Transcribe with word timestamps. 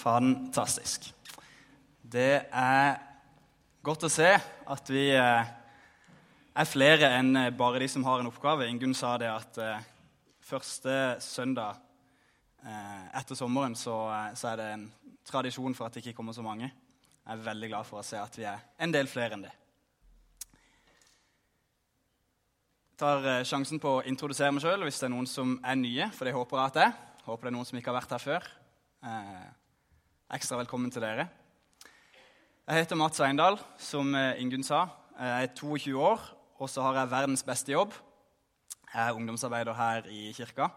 Fantastisk. 0.00 1.10
Det 2.00 2.46
er 2.48 2.94
godt 3.84 4.06
å 4.06 4.10
se 4.12 4.30
at 4.32 4.92
vi 4.92 5.10
eh, 5.12 5.50
er 6.56 6.68
flere 6.68 7.10
enn 7.18 7.36
bare 7.58 7.82
de 7.82 7.88
som 7.92 8.06
har 8.08 8.22
en 8.22 8.30
oppgave. 8.30 8.68
Ingunn 8.70 8.96
sa 8.96 9.12
det 9.20 9.28
at 9.28 9.60
eh, 9.60 9.84
første 10.40 10.94
søndag 11.20 11.82
eh, 12.64 13.04
etter 13.20 13.36
sommeren 13.36 13.76
så, 13.76 13.98
er 14.32 14.56
det 14.56 14.70
en 14.72 14.86
tradisjon 15.28 15.76
for 15.76 15.90
at 15.90 15.98
det 15.98 16.06
ikke 16.06 16.16
kommer 16.22 16.36
så 16.36 16.46
mange. 16.46 16.70
Jeg 16.70 17.36
er 17.36 17.44
veldig 17.50 17.70
glad 17.74 17.90
for 17.90 18.00
å 18.00 18.06
se 18.06 18.16
at 18.16 18.40
vi 18.40 18.48
er 18.48 18.64
en 18.80 18.96
del 18.96 19.10
flere 19.10 19.36
enn 19.36 19.44
det. 19.44 19.52
Jeg 22.88 23.00
tar 23.04 23.30
sjansen 23.48 23.80
på 23.80 23.98
å 23.98 24.02
introdusere 24.08 24.52
meg 24.52 24.64
sjøl 24.64 24.88
hvis 24.88 24.98
det 25.00 25.10
er 25.10 25.16
noen 25.18 25.28
som 25.28 25.58
er 25.60 25.76
nye. 25.76 26.08
for 26.16 26.24
det 26.24 26.36
håper 26.36 26.56
jeg 26.56 26.72
at 26.72 26.80
det 26.80 26.88
er. 26.88 26.98
Håper 27.28 27.46
det 27.46 27.52
er 27.52 27.58
noen 27.60 27.68
som 27.68 27.78
ikke 27.80 27.92
har 27.92 28.00
vært 28.00 28.16
her 28.16 28.24
før. 28.24 28.52
Eh, 29.00 29.59
ekstra 30.30 30.60
velkommen 30.60 30.92
til 30.94 31.02
dere. 31.02 31.24
Jeg 32.70 32.84
heter 32.84 32.98
Mats 32.98 33.18
Eindal, 33.24 33.56
som 33.82 34.12
Ingunn 34.14 34.62
sa. 34.62 34.84
Jeg 35.18 35.48
er 35.48 35.54
22 35.58 35.96
år, 35.98 36.20
og 36.62 36.70
så 36.70 36.84
har 36.86 37.00
jeg 37.00 37.10
verdens 37.10 37.42
beste 37.42 37.72
jobb. 37.72 37.96
Jeg 38.92 39.08
er 39.08 39.16
ungdomsarbeider 39.18 39.74
her 39.74 40.06
i 40.06 40.28
kirka, 40.36 40.68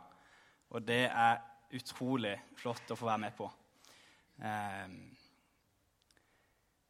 og 0.74 0.82
det 0.88 1.04
er 1.06 1.44
utrolig 1.74 2.34
flott 2.58 2.94
å 2.94 2.98
få 2.98 3.06
være 3.12 3.22
med 3.28 3.36
på. 3.38 3.50
Eh, 4.42 4.96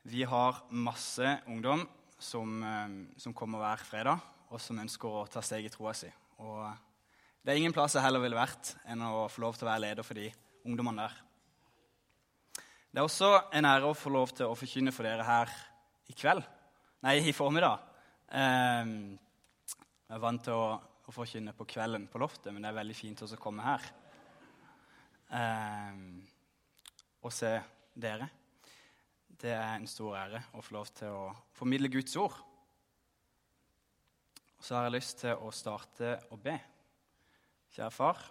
vi 0.08 0.24
har 0.24 0.64
masse 0.72 1.36
ungdom 1.52 1.84
som, 2.16 2.64
eh, 2.64 2.96
som 3.18 3.36
kommer 3.36 3.60
hver 3.60 3.84
fredag, 3.84 4.24
og 4.50 4.62
som 4.62 4.80
ønsker 4.80 5.10
å 5.10 5.28
ta 5.28 5.42
steg 5.42 5.66
i 5.66 5.74
troa 5.74 5.94
si. 5.94 6.12
Og 6.40 6.72
det 7.44 7.52
er 7.52 7.60
ingen 7.60 7.76
plass 7.76 7.96
jeg 7.96 8.04
heller 8.08 8.24
ville 8.24 8.40
vært 8.40 8.78
enn 8.88 9.04
å 9.04 9.28
få 9.28 9.42
lov 9.42 9.60
til 9.60 9.68
å 9.68 9.72
være 9.74 9.82
leder 9.90 10.04
for 10.04 10.14
de 10.14 10.32
ungdommene 10.64 11.10
der. 11.10 11.33
Det 12.94 13.02
er 13.02 13.08
også 13.08 13.28
en 13.58 13.66
ære 13.66 13.88
å 13.90 13.96
få 13.98 14.12
lov 14.14 14.36
til 14.38 14.46
å 14.46 14.54
forkynne 14.54 14.92
for 14.94 15.08
dere 15.08 15.24
her 15.26 15.50
i 16.06 16.14
kveld. 16.14 16.44
Nei, 17.02 17.16
i 17.26 17.32
formiddag. 17.34 17.82
Jeg 18.30 20.14
er 20.14 20.22
vant 20.22 20.44
til 20.46 20.54
å, 20.54 20.68
å 20.78 21.14
forkynne 21.16 21.56
på 21.58 21.66
kvelden 21.74 22.06
på 22.06 22.22
loftet, 22.22 22.52
men 22.54 22.62
det 22.62 22.70
er 22.70 22.78
veldig 22.78 22.98
fint 23.00 23.24
også 23.26 23.40
å 23.40 23.42
komme 23.42 23.66
her 23.66 23.88
og 27.24 27.34
se 27.34 27.50
dere. 27.98 28.28
Det 29.42 29.56
er 29.56 29.74
en 29.74 29.90
stor 29.90 30.20
ære 30.20 30.44
å 30.54 30.62
få 30.62 30.78
lov 30.78 30.94
til 30.94 31.18
å 31.18 31.26
formidle 31.58 31.90
Guds 31.98 32.14
ord. 32.22 32.38
Og 34.54 34.62
så 34.62 34.78
har 34.78 34.86
jeg 34.86 34.98
lyst 35.00 35.18
til 35.24 35.42
å 35.42 35.50
starte 35.50 36.14
å 36.30 36.38
be. 36.38 36.54
Kjære 37.74 37.98
far. 37.98 38.22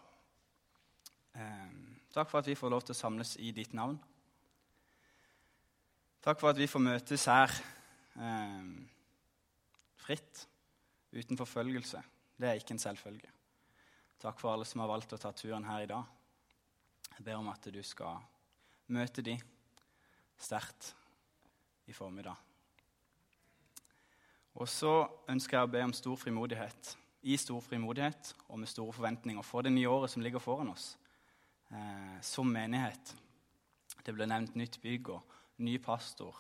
Eh, 1.35 1.69
takk 2.15 2.31
for 2.31 2.39
at 2.39 2.49
vi 2.55 2.57
får 2.57 2.77
lov 2.77 2.87
til 2.87 2.95
å 2.95 3.01
samles 3.03 3.35
i 3.43 3.51
ditt 3.59 3.75
navn. 3.75 3.99
Takk 6.23 6.39
for 6.39 6.53
at 6.53 6.59
vi 6.59 6.69
får 6.71 6.79
møtes 6.79 7.25
her 7.27 7.51
eh, 8.15 8.67
fritt, 10.05 10.45
uten 11.11 11.39
forfølgelse. 11.39 11.99
Det 12.39 12.47
er 12.47 12.61
ikke 12.61 12.77
en 12.77 12.83
selvfølge. 12.83 13.31
Takk 14.23 14.39
for 14.39 14.53
alle 14.53 14.67
som 14.69 14.85
har 14.85 14.93
valgt 14.93 15.17
å 15.17 15.19
ta 15.19 15.33
turen 15.35 15.67
her 15.67 15.83
i 15.83 15.89
dag. 15.91 16.07
Jeg 17.17 17.27
ber 17.27 17.41
om 17.41 17.51
at 17.51 17.67
du 17.75 17.81
skal 17.83 18.23
møte 18.95 19.25
de 19.27 19.35
sterkt 20.39 20.93
i 21.91 21.97
formiddag. 21.97 22.39
Og 24.63 24.71
så 24.71 24.95
ønsker 25.33 25.59
jeg 25.59 25.67
å 25.67 25.75
be 25.75 25.83
om 25.89 25.97
stor 25.97 26.23
frimodighet, 26.23 26.95
i 27.27 27.35
stor 27.39 27.59
frimodighet 27.67 28.31
og 28.47 28.63
med 28.63 28.71
store 28.71 28.95
forventninger 28.95 29.43
for 29.47 29.67
det 29.67 29.75
nye 29.75 29.91
året 29.91 30.15
som 30.15 30.23
ligger 30.23 30.43
foran 30.43 30.71
oss, 30.71 30.93
eh, 31.75 32.19
som 32.23 32.47
menighet. 32.47 33.17
Det 34.07 34.15
ble 34.15 34.31
nevnt 34.31 34.55
nytt 34.55 34.79
bygg 34.83 35.17
og 35.17 35.39
ny 35.59 35.77
pastor. 35.83 36.39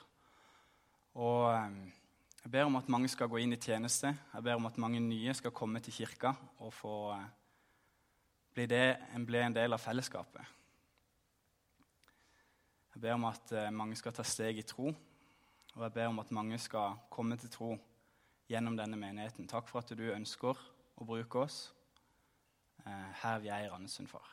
Og 1.14 1.50
eh, 1.52 1.92
jeg 2.42 2.50
ber 2.50 2.66
om 2.66 2.76
at 2.80 2.88
mange 2.90 3.10
skal 3.10 3.28
gå 3.30 3.38
inn 3.38 3.54
i 3.54 3.60
tjeneste. 3.60 4.10
Jeg 4.32 4.42
ber 4.42 4.58
om 4.58 4.66
at 4.66 4.78
mange 4.82 5.00
nye 5.00 5.34
skal 5.34 5.54
komme 5.54 5.80
til 5.80 5.94
kirka 5.94 6.32
og 6.58 6.72
få 6.74 6.96
eh, 7.14 7.28
bli, 8.54 8.66
det, 8.66 8.86
bli 9.26 9.38
en 9.38 9.54
del 9.54 9.76
av 9.76 9.82
fellesskapet. 9.82 10.58
Jeg 12.92 13.00
ber 13.04 13.14
om 13.14 13.28
at 13.30 13.54
eh, 13.54 13.70
mange 13.70 13.96
skal 13.96 14.14
ta 14.16 14.24
steg 14.26 14.58
i 14.58 14.66
tro, 14.66 14.90
og 15.72 15.84
jeg 15.86 15.94
ber 15.94 16.10
om 16.10 16.18
at 16.20 16.34
mange 16.34 16.58
skal 16.60 16.98
komme 17.12 17.38
til 17.40 17.52
tro 17.52 17.70
gjennom 18.50 18.76
denne 18.76 18.98
menigheten. 18.98 19.48
Takk 19.48 19.70
for 19.70 19.80
at 19.80 19.94
du 19.96 20.04
ønsker 20.12 20.58
å 20.98 21.06
bruke 21.06 21.46
oss 21.46 21.62
eh, 22.84 23.08
her 23.22 23.40
vi 23.40 23.52
er 23.54 23.68
i 23.68 23.70
Randesund, 23.70 24.10
far. 24.10 24.26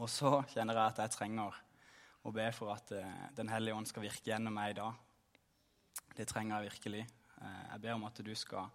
Og 0.00 0.08
så 0.10 0.40
kjenner 0.50 0.80
jeg 0.80 0.94
at 0.94 1.04
jeg 1.04 1.14
trenger 1.14 1.60
å 2.24 2.32
be 2.32 2.46
for 2.56 2.72
at 2.72 2.92
Den 3.36 3.50
hellige 3.52 3.76
ånd 3.76 3.88
skal 3.88 4.06
virke 4.06 4.30
gjennom 4.30 4.54
meg 4.56 4.72
i 4.72 4.78
dag. 4.80 4.94
Det 6.16 6.26
trenger 6.30 6.60
jeg 6.60 6.70
virkelig. 6.70 7.06
Eh, 7.42 7.62
jeg 7.72 7.80
ber 7.82 7.96
om 7.96 8.04
at 8.08 8.20
du 8.24 8.34
skal 8.38 8.68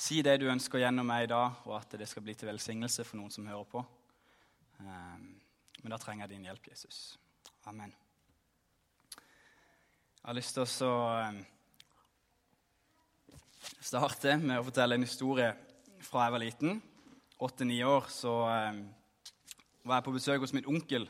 si 0.00 0.20
det 0.24 0.36
du 0.40 0.48
ønsker 0.50 0.80
gjennom 0.82 1.06
meg 1.06 1.26
i 1.26 1.30
dag, 1.32 1.62
og 1.66 1.76
at 1.80 1.98
det 1.98 2.08
skal 2.08 2.24
bli 2.24 2.34
til 2.38 2.48
velsignelse 2.48 3.04
for 3.04 3.20
noen 3.20 3.32
som 3.34 3.48
hører 3.50 3.66
på. 3.68 3.82
Eh, 4.80 5.16
men 5.82 5.94
da 5.94 5.98
trenger 6.00 6.26
jeg 6.26 6.36
din 6.36 6.46
hjelp, 6.48 6.70
Jesus. 6.70 7.18
Amen. 7.68 7.92
Jeg 10.20 10.28
har 10.28 10.36
lyst 10.36 10.54
til 10.56 10.86
å 10.86 10.96
eh, 11.18 11.40
starte 13.80 14.36
med 14.40 14.60
å 14.60 14.66
fortelle 14.68 14.96
en 14.96 15.08
historie 15.08 15.50
fra 16.04 16.26
jeg 16.26 16.36
var 16.36 16.44
liten. 16.44 16.82
Åtte-ni 17.40 17.80
år 17.84 18.08
så 18.12 18.34
var 18.44 19.94
jeg 19.94 20.04
på 20.04 20.12
besøk 20.12 20.42
hos 20.44 20.52
min 20.52 20.68
onkel 20.68 21.06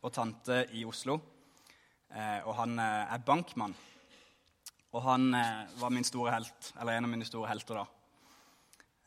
og 0.00 0.12
tante 0.14 0.64
i 0.76 0.84
Oslo. 0.88 1.18
Og 2.10 2.52
han 2.58 2.78
er 2.80 3.22
bankmann. 3.22 3.74
Og 4.90 5.04
han 5.06 5.28
eh, 5.38 5.68
var 5.78 5.92
min 5.94 6.06
store 6.06 6.32
helt, 6.34 6.72
eller 6.80 6.96
en 6.96 7.06
av 7.06 7.12
mine 7.12 7.26
store 7.26 7.50
helter 7.52 7.78
da. 7.78 7.84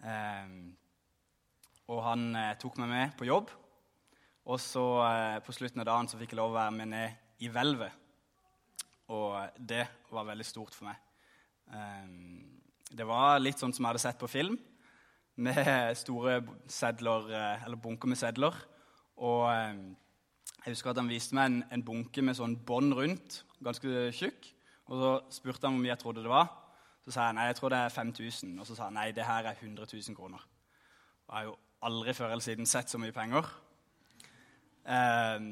Eh, 0.08 0.54
og 1.92 2.00
han 2.06 2.30
eh, 2.40 2.54
tok 2.60 2.80
meg 2.80 2.92
med 2.92 3.18
på 3.20 3.28
jobb. 3.28 3.52
Og 4.48 4.60
så 4.64 4.86
eh, 5.10 5.40
på 5.44 5.56
slutten 5.56 5.84
av 5.84 5.90
dagen 5.90 6.08
så 6.08 6.20
fikk 6.20 6.32
jeg 6.32 6.40
lov 6.40 6.54
å 6.54 6.58
være 6.58 6.76
med 6.78 6.92
ned 6.94 7.44
i 7.44 7.52
hvelvet. 7.52 8.00
Og 9.12 9.60
det 9.60 9.84
var 10.16 10.30
veldig 10.30 10.48
stort 10.48 10.78
for 10.78 10.88
meg. 10.88 11.02
Eh, 11.76 12.14
det 12.94 13.08
var 13.10 13.44
litt 13.44 13.60
sånn 13.60 13.76
som 13.76 13.84
jeg 13.84 13.92
hadde 13.92 14.06
sett 14.06 14.22
på 14.22 14.32
film, 14.32 14.56
med 15.44 15.68
store 16.00 16.40
sedler, 16.72 17.28
eh, 17.34 17.68
eller 17.68 17.84
bunker 17.84 18.08
med 18.08 18.22
sedler. 18.22 18.56
Og 19.20 19.44
jeg 20.64 20.78
husker 20.78 20.94
at 20.94 21.00
han 21.02 21.12
viste 21.12 21.36
meg 21.36 21.50
en, 21.50 21.58
en 21.76 21.82
bunke 21.84 22.24
med 22.24 22.38
sånn 22.38 22.54
bånd 22.64 22.96
rundt, 22.96 23.42
ganske 23.64 24.06
tjukk. 24.16 24.46
Og 24.88 25.02
Så 25.02 25.12
spurte 25.40 25.68
han 25.68 25.76
hvor 25.76 25.84
mye 25.84 25.92
jeg 25.92 26.00
trodde 26.00 26.24
det 26.24 26.32
var. 26.32 26.48
Så 27.04 27.12
sa 27.12 27.28
jeg 27.28 27.36
nei, 27.36 27.50
jeg 27.50 27.58
tror 27.60 27.74
det 27.74 27.82
er 27.84 27.92
5000. 27.92 28.54
Og 28.64 28.70
så 28.70 28.78
sa 28.78 28.88
han 28.88 28.96
nei, 28.96 29.10
det 29.12 29.28
her 29.28 29.50
er 29.50 29.60
100 29.60 29.92
000 29.92 30.16
kroner. 30.16 30.48
Jeg 31.28 31.36
har 31.36 31.46
jo 31.50 31.58
aldri 31.84 32.16
før 32.16 32.32
eller 32.32 32.46
siden 32.46 32.70
sett 32.70 32.92
så 32.92 33.02
mye 33.02 33.16
penger. 33.16 33.52
Ehm, 34.88 35.52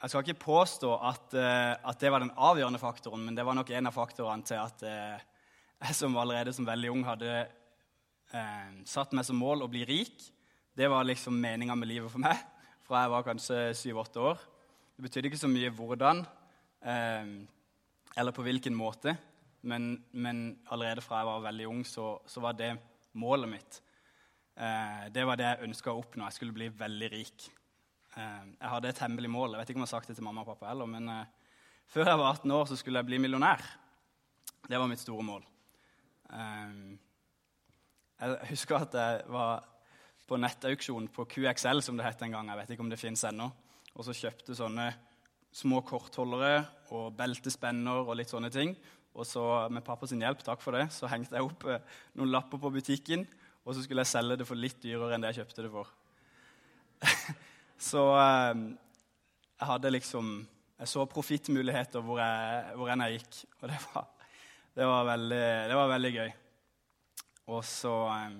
jeg 0.00 0.10
skal 0.10 0.26
ikke 0.26 0.42
påstå 0.42 0.92
at, 0.98 1.34
eh, 1.38 1.72
at, 1.78 2.02
det 2.02 2.10
var 2.10 2.24
den 2.24 2.34
avgjørende 2.34 2.82
faktoren, 2.82 3.22
men 3.22 3.38
det 3.38 3.46
var 3.46 3.54
nok 3.54 3.70
en 3.70 3.86
av 3.86 3.94
faktorene 3.94 4.46
til 4.50 4.58
at 4.58 4.82
eh, 4.82 5.26
jeg 5.86 5.94
som 5.94 6.18
allerede 6.18 6.54
som 6.56 6.66
veldig 6.66 6.90
ung 6.90 7.06
hadde 7.06 7.34
ehm, 8.34 8.80
satt 8.82 9.14
meg 9.14 9.28
som 9.28 9.38
mål 9.38 9.62
å 9.62 9.70
bli 9.70 9.86
rik. 9.86 10.26
Det 10.74 10.90
var 10.90 11.06
liksom 11.06 11.38
meninga 11.38 11.78
med 11.78 11.92
livet 11.92 12.10
for 12.10 12.22
meg 12.22 12.49
fra 12.90 13.04
jeg 13.04 13.10
var 13.12 13.22
kanskje 13.22 13.58
syv-åtte 13.78 14.22
år. 14.32 14.40
Det 14.96 15.04
betydde 15.04 15.30
ikke 15.30 15.38
så 15.38 15.50
mye 15.50 15.70
hvordan. 15.70 16.24
Ehm, 16.90 17.36
eller 18.18 18.34
på 18.34 18.42
hvilken 18.42 18.74
måte. 18.74 19.14
Men, 19.62 19.92
men, 20.10 20.58
allerede 20.72 21.04
fra 21.04 21.20
jeg 21.20 21.28
var 21.28 21.44
veldig 21.44 21.68
ung, 21.70 21.84
så, 21.86 22.16
så 22.26 22.42
var 22.42 22.56
det 22.58 22.72
målet 23.14 23.52
mitt. 23.52 23.78
Eh, 24.58 25.06
det 25.14 25.22
var 25.28 25.38
det 25.38 25.46
jeg 25.46 25.68
ønska 25.68 25.92
å 25.92 26.02
oppnå. 26.02 26.26
Jeg 26.26 26.38
skulle 26.40 26.56
bli 26.56 26.70
veldig 26.80 27.12
rik. 27.14 27.46
Eh, 28.16 28.42
jeg 28.56 28.72
hadde 28.74 28.90
et 28.90 29.04
hemmelig 29.04 29.30
mål. 29.36 29.54
Jeg 29.54 29.62
vet 29.62 29.70
ikke 29.70 29.82
om 29.82 29.86
jeg 29.86 29.92
har 29.92 29.94
sagt 29.94 30.10
det 30.10 30.18
til 30.18 30.26
mamma 30.26 30.42
og 30.42 30.50
pappa 30.50 30.72
heller, 30.72 30.90
men 30.90 31.06
eh, 31.14 31.54
før 31.94 32.10
jeg 32.10 32.22
var 32.24 32.40
18 32.40 32.56
år, 32.58 32.68
så 32.72 32.80
skulle 32.80 33.04
jeg 33.04 33.12
bli 33.12 33.22
millionær. 33.22 33.62
Det 34.66 34.82
var 34.82 34.90
mitt 34.90 35.04
store 35.04 35.28
mål. 35.30 35.46
Eh, 36.34 36.74
jeg 38.18 38.50
husker 38.50 38.82
at 38.82 38.98
jeg 38.98 39.28
var 39.30 39.69
på 40.30 40.38
nettauksjon 40.38 41.08
på 41.10 41.26
QXL, 41.26 41.82
som 41.82 41.98
det 41.98 42.06
het 42.06 42.20
en 42.22 42.36
gang. 42.36 42.50
Jeg 42.52 42.60
vet 42.60 42.72
ikke 42.74 42.84
om 42.84 42.92
det 42.92 43.00
fins 43.00 43.24
ennå. 43.26 43.48
Og 43.96 44.06
så 44.06 44.14
kjøpte 44.14 44.54
sånne 44.54 44.86
små 45.50 45.80
kortholdere 45.82 46.60
og 46.94 47.16
beltespenner 47.18 48.04
og 48.04 48.14
litt 48.18 48.30
sånne 48.30 48.52
ting. 48.54 48.76
Og 49.18 49.26
så 49.26 49.42
med 49.74 49.82
pappas 49.82 50.14
hjelp, 50.14 50.44
takk 50.46 50.62
for 50.62 50.78
det, 50.78 50.86
så 50.94 51.10
hengte 51.10 51.34
jeg 51.34 51.48
opp 51.48 51.66
eh, 51.66 51.82
noen 52.14 52.30
lapper 52.30 52.60
på 52.62 52.70
butikken. 52.76 53.24
Og 53.66 53.74
så 53.74 53.82
skulle 53.82 54.04
jeg 54.04 54.12
selge 54.12 54.38
det 54.38 54.46
for 54.46 54.58
litt 54.58 54.78
dyrere 54.84 55.16
enn 55.16 55.26
det 55.26 55.32
jeg 55.32 55.42
kjøpte 55.42 55.66
det 55.66 55.72
for. 55.74 55.90
så 57.90 58.06
eh, 58.20 58.62
jeg 59.58 59.70
hadde 59.74 59.94
liksom 59.96 60.32
Jeg 60.80 60.88
så 60.88 61.02
profittmuligheter 61.04 62.00
hvor, 62.00 62.16
jeg, 62.22 62.76
hvor 62.78 62.88
enn 62.88 63.02
jeg 63.04 63.18
gikk. 63.18 63.42
Og 63.58 63.66
det 63.68 63.80
var, 63.90 64.06
det 64.78 64.86
var, 64.88 65.02
veldig, 65.10 65.42
det 65.68 65.76
var 65.76 65.90
veldig 65.90 66.12
gøy. 66.14 66.30
Og 67.50 67.60
så 67.68 67.96
eh, 68.14 68.38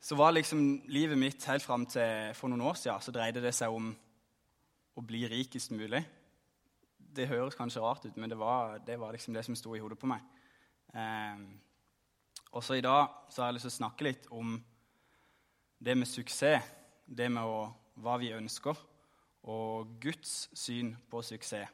Så 0.00 0.16
var 0.16 0.32
liksom 0.32 0.82
livet 0.88 1.18
mitt 1.18 1.44
helt 1.44 1.62
fram 1.62 1.84
til 1.86 2.32
for 2.36 2.48
noen 2.48 2.64
år 2.70 2.78
siden 2.80 3.02
så 3.04 3.12
dreide 3.12 3.42
det 3.44 3.52
seg 3.52 3.72
om 3.74 3.90
å 4.96 5.02
bli 5.04 5.26
rikest 5.28 5.74
mulig. 5.76 6.00
Det 6.96 7.28
høres 7.28 7.56
kanskje 7.58 7.82
rart 7.84 8.06
ut, 8.06 8.16
men 8.16 8.30
det 8.32 8.38
var, 8.40 8.78
det 8.86 8.96
var 9.00 9.12
liksom 9.12 9.34
det 9.36 9.44
som 9.44 9.56
sto 9.58 9.74
i 9.76 9.80
hodet 9.82 9.98
på 10.00 10.08
meg. 10.08 10.24
Eh, 10.96 11.42
også 12.56 12.78
i 12.78 12.84
dag 12.84 13.10
så 13.28 13.42
har 13.42 13.50
jeg 13.50 13.58
lyst 13.58 13.68
til 13.68 13.74
å 13.74 13.78
snakke 13.78 14.06
litt 14.06 14.28
om 14.32 14.54
det 15.80 15.96
med 15.96 16.08
suksess, 16.08 16.64
det 17.04 17.28
med 17.32 17.44
å, 17.44 17.66
hva 18.00 18.16
vi 18.22 18.32
ønsker, 18.36 18.78
og 19.52 19.92
Guds 20.00 20.48
syn 20.56 20.94
på 21.10 21.20
suksess. 21.26 21.68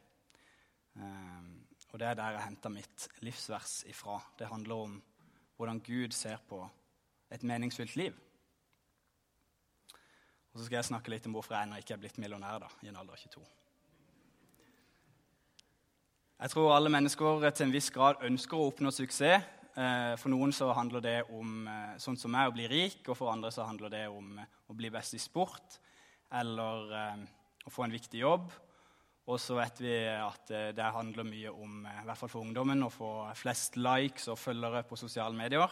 Eh, 0.99 1.47
og 1.93 2.01
det 2.03 2.11
er 2.11 2.19
der 2.19 2.35
jeg 2.37 2.49
henter 2.49 2.75
mitt 2.75 3.07
livsvers 3.23 3.85
ifra. 3.87 4.19
Det 4.39 4.51
handler 4.51 4.83
om 4.89 4.99
hvordan 5.57 5.79
Gud 5.87 6.13
ser 6.13 6.43
på 6.49 6.65
et 7.33 7.43
meningsfylt 7.43 7.97
liv. 7.97 8.17
Og 10.53 10.61
så 10.61 10.67
skal 10.67 10.79
jeg 10.79 10.89
snakke 10.89 11.13
litt 11.13 11.27
om 11.29 11.35
hvorfor 11.37 11.57
jeg 11.57 11.69
ennå 11.69 11.81
ikke 11.83 11.97
er 11.97 12.01
blitt 12.01 12.19
millionær 12.23 12.63
da, 12.63 12.69
i 12.81 12.89
en 12.89 12.97
alder 12.97 13.13
av 13.13 13.21
22. 13.21 13.43
Jeg 16.37 16.53
tror 16.53 16.75
alle 16.75 16.93
mennesker 16.93 17.45
til 17.51 17.67
en 17.67 17.75
viss 17.75 17.91
grad 17.93 18.23
ønsker 18.25 18.57
å 18.57 18.71
oppnå 18.71 18.93
suksess. 18.93 19.45
Eh, 19.77 20.15
for 20.17 20.33
noen 20.33 20.55
så 20.57 20.71
handler 20.73 21.03
det 21.05 21.17
om 21.37 21.67
eh, 21.69 21.99
sånn 22.01 22.17
som 22.17 22.33
meg, 22.33 22.49
å 22.49 22.55
bli 22.57 22.65
rik, 22.73 23.03
og 23.05 23.19
for 23.19 23.29
andre 23.29 23.51
så 23.53 23.67
handler 23.69 23.93
det 23.93 24.07
om 24.09 24.39
eh, 24.41 24.49
å 24.73 24.77
bli 24.77 24.89
best 24.93 25.13
i 25.17 25.21
sport 25.21 25.77
eller 26.33 26.89
å 27.69 27.71
få 27.71 27.85
en 27.85 27.93
viktig 27.93 28.23
jobb. 28.23 28.49
Og 29.29 29.37
så 29.43 29.59
vet 29.59 29.79
vi 29.85 29.93
at 30.09 30.49
det 30.75 30.89
handler 30.95 31.29
mye 31.29 31.53
om, 31.53 31.85
i 31.87 32.05
hvert 32.09 32.19
fall 32.19 32.31
for 32.33 32.43
ungdommen, 32.43 32.83
å 32.83 32.91
få 32.91 33.11
flest 33.39 33.77
likes 33.79 34.27
og 34.33 34.41
følgere 34.41 34.83
på 34.89 34.99
sosiale 34.99 35.37
medier. 35.37 35.71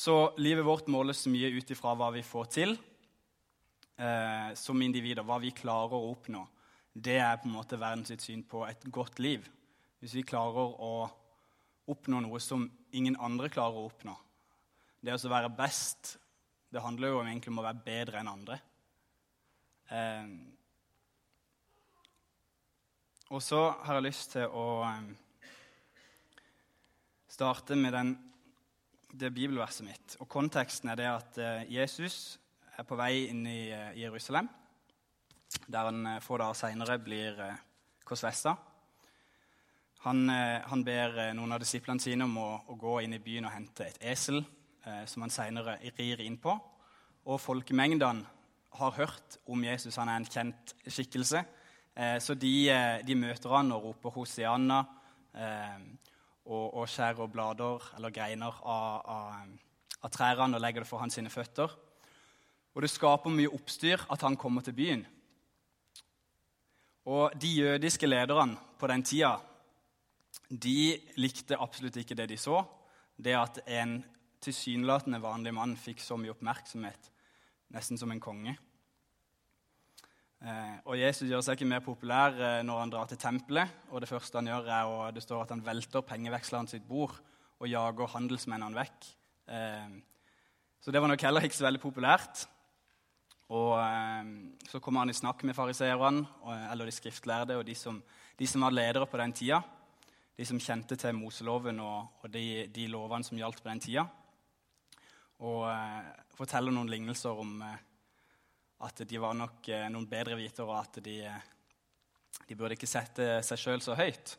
Så 0.00 0.32
livet 0.40 0.64
vårt 0.64 0.86
måles 0.88 1.26
mye 1.28 1.50
ut 1.52 1.70
ifra 1.74 1.92
hva 1.92 2.06
vi 2.14 2.22
får 2.24 2.46
til 2.54 2.70
eh, 4.00 4.52
som 4.56 4.80
individer. 4.80 5.26
Hva 5.28 5.36
vi 5.42 5.50
klarer 5.52 5.92
å 5.92 6.12
oppnå. 6.14 6.40
Det 6.94 7.18
er 7.20 7.36
på 7.36 7.50
en 7.50 7.56
måte 7.58 7.76
verdens 7.76 8.14
syn 8.24 8.40
på 8.48 8.62
et 8.64 8.86
godt 8.88 9.20
liv. 9.20 9.44
Hvis 10.00 10.14
vi 10.16 10.24
klarer 10.24 10.72
å 10.72 10.94
oppnå 11.92 12.22
noe 12.24 12.40
som 12.40 12.64
ingen 12.96 13.18
andre 13.20 13.50
klarer 13.52 13.76
å 13.76 13.90
oppnå. 13.90 14.14
Det 15.04 15.18
å 15.18 15.32
være 15.34 15.52
best 15.58 16.14
det 16.72 16.80
handler 16.80 17.12
jo 17.12 17.20
egentlig 17.20 17.52
om 17.52 17.60
å 17.60 17.66
være 17.66 17.84
bedre 17.90 18.22
enn 18.22 18.32
andre. 18.32 18.56
Eh, 19.92 20.32
og 23.36 23.44
så 23.44 23.66
har 23.84 24.00
jeg 24.00 24.08
lyst 24.08 24.32
til 24.38 24.48
å 24.48 24.66
eh, 24.88 25.12
starte 27.36 27.76
med 27.76 27.98
den, 27.98 28.16
det 29.12 29.32
bibelverset 29.34 29.86
mitt. 29.86 30.16
Og 30.20 30.28
Konteksten 30.30 30.90
er 30.90 30.98
det 30.98 31.08
at 31.10 31.38
eh, 31.40 31.68
Jesus 31.74 32.38
er 32.78 32.86
på 32.86 32.98
vei 32.98 33.26
inn 33.28 33.44
i 33.48 33.70
eh, 33.74 33.92
Jerusalem, 34.00 34.48
der 35.66 35.88
han 35.88 36.06
eh, 36.06 36.20
få 36.24 36.38
dager 36.40 36.58
seinere 36.58 36.98
blir 37.02 37.40
korsfesta. 38.06 38.56
Han, 40.00 40.30
han, 40.32 40.80
ber 40.80 41.18
noen 41.36 41.52
av 41.52 41.60
disiplene 41.60 42.00
sine 42.00 42.24
om 42.24 42.38
å, 42.40 42.48
å, 42.72 42.76
gå 42.80 42.94
inn 43.04 43.12
i 43.12 43.20
byen 43.20 43.44
og 43.44 43.52
hente 43.52 43.84
et 43.84 43.98
esel, 44.14 44.38
som 44.80 45.26
han 45.26 45.32
senere 45.34 45.74
rir 45.98 46.22
inn 46.24 46.38
på. 46.40 46.54
Og 47.28 47.36
folkemengdene 47.36 48.24
har 48.80 48.94
hørt 48.96 49.36
om 49.44 49.60
Jesus. 49.60 49.98
Han 50.00 50.08
er 50.08 50.22
en 50.22 50.24
kjent 50.24 50.72
skikkelse. 50.86 51.42
Så 52.24 52.38
de, 52.40 52.54
de, 53.04 53.18
møter 53.18 53.52
han 53.52 53.74
og 53.76 53.90
roper 53.90 54.16
'Hosianna' 54.16 54.80
eh, 55.34 55.78
og, 56.46 56.74
og, 56.74 56.88
skjærer 56.88 57.30
blader 57.30 57.84
eller 57.96 58.12
greiner 58.14 58.60
av, 58.62 59.00
av, 59.04 59.54
av 60.00 60.12
trærne 60.14 60.56
og 60.56 60.62
legger 60.62 60.84
det 60.84 60.90
for 60.90 61.02
hans 61.02 61.18
sine 61.18 61.32
føtter. 61.32 61.72
Og 62.74 62.84
det 62.84 62.90
skaper 62.92 63.34
mye 63.34 63.50
oppstyr 63.52 64.06
at 64.10 64.22
han 64.24 64.38
kommer 64.38 64.64
til 64.64 64.76
byen. 64.76 65.04
Og 67.10 67.34
de 67.40 67.48
jødiske 67.48 68.06
lederne 68.06 68.58
på 68.78 68.88
den 68.90 69.02
tida 69.02 69.36
de 70.50 70.98
likte 71.20 71.58
absolutt 71.58 71.98
ikke 72.00 72.16
det 72.18 72.28
de 72.32 72.38
så. 72.38 72.62
Det 73.16 73.36
at 73.36 73.60
en 73.66 74.00
tilsynelatende 74.42 75.20
vanlig 75.22 75.52
mann 75.54 75.76
fikk 75.78 76.00
så 76.02 76.16
mye 76.18 76.32
oppmerksomhet, 76.32 77.10
nesten 77.74 77.98
som 78.00 78.10
en 78.10 78.22
konge. 78.22 78.56
Eh, 80.40 80.76
og 80.88 80.96
Jesus 80.96 81.26
gjør 81.28 81.42
seg 81.44 81.58
ikke 81.58 81.68
mer 81.68 81.82
populær 81.84 82.36
eh, 82.36 82.60
når 82.64 82.78
han 82.80 82.92
drar 82.92 83.08
til 83.10 83.20
tempelet. 83.20 83.74
og 83.90 84.00
Det 84.00 84.08
første 84.08 84.40
han 84.40 84.48
gjør, 84.48 84.70
er 84.72 84.92
og 84.92 85.02
det 85.16 85.24
står 85.24 85.42
at 85.42 85.52
han 85.52 85.64
velter 85.66 86.06
pengeveksleren 86.06 86.70
sitt 86.70 86.86
bord 86.88 87.18
og 87.60 87.68
jager 87.68 88.14
handelsmennene 88.14 88.78
vekk. 88.78 89.10
Eh, 89.52 89.98
så 90.80 90.94
det 90.94 91.02
var 91.02 91.12
nok 91.12 91.26
heller 91.26 91.44
ikke 91.44 91.58
så 91.58 91.66
veldig 91.68 91.82
populært. 91.82 92.46
Og 93.50 93.74
Så 94.70 94.78
kommer 94.78 95.02
han 95.02 95.10
i 95.10 95.12
snakk 95.12 95.42
med 95.42 95.56
fariseerne, 95.56 96.22
eller 96.70 96.86
de 96.86 96.92
skriftlærde 96.94 97.56
og 97.58 97.64
de 97.66 97.74
som, 97.74 97.98
de 98.38 98.46
som 98.46 98.62
var 98.62 98.70
ledere 98.70 99.08
på 99.10 99.18
den 99.18 99.32
tida 99.32 99.58
de 100.40 100.46
som 100.48 100.60
kjente 100.62 100.96
til 100.96 101.12
Moseloven 101.18 101.82
og, 101.84 102.22
og 102.22 102.30
de, 102.32 102.64
de, 102.72 102.86
lovene 102.88 103.26
som 103.26 103.36
gjaldt 103.36 103.60
på 103.60 103.68
den 103.68 103.82
tida. 103.84 104.06
Og 105.44 105.66
forteller 106.36 106.72
noen 106.72 106.88
lignelser 106.88 107.36
om 107.42 107.58
eh, 107.64 107.82
at 108.80 109.02
de 109.08 109.20
var 109.20 109.34
nok 109.36 109.68
eh, 109.68 109.88
noen 109.92 110.08
bedre 110.08 110.38
vitere, 110.38 110.66
og 110.68 110.78
at 110.78 111.00
de, 111.04 111.16
eh, 111.28 111.48
de 112.48 112.56
burde 112.56 112.76
ikke 112.78 112.88
sette 112.88 113.40
seg 113.46 113.60
sjøl 113.60 113.82
så 113.84 113.96
høyt. 113.98 114.36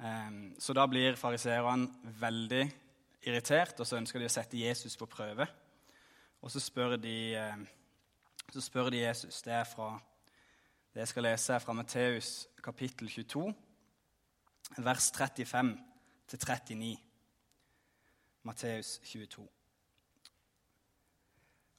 Eh, 0.00 0.32
så 0.60 0.76
da 0.76 0.86
blir 0.90 1.18
fariseerne 1.20 2.12
veldig 2.20 2.64
irritert, 3.26 3.80
og 3.80 3.88
så 3.88 3.98
ønsker 4.00 4.20
de 4.20 4.28
å 4.28 4.34
sette 4.36 4.60
Jesus 4.60 4.96
på 4.98 5.08
prøve. 5.10 5.48
Og 6.44 6.52
så 6.52 6.60
spør 6.62 6.96
de, 7.00 7.34
eh, 7.34 7.64
så 8.52 8.64
spør 8.64 8.90
de 8.92 9.04
Jesus. 9.04 9.42
Det, 9.42 9.52
er 9.52 9.64
fra, 9.64 9.94
det 10.94 11.04
jeg 11.04 11.14
skal 11.14 11.30
lese, 11.30 11.60
fra 11.60 11.72
Matteus 11.76 12.34
kapittel 12.62 13.08
22 13.08 13.48
vers 14.76 15.12
35-39. 15.12 16.96
Matteus 18.42 19.00
22. 19.04 19.48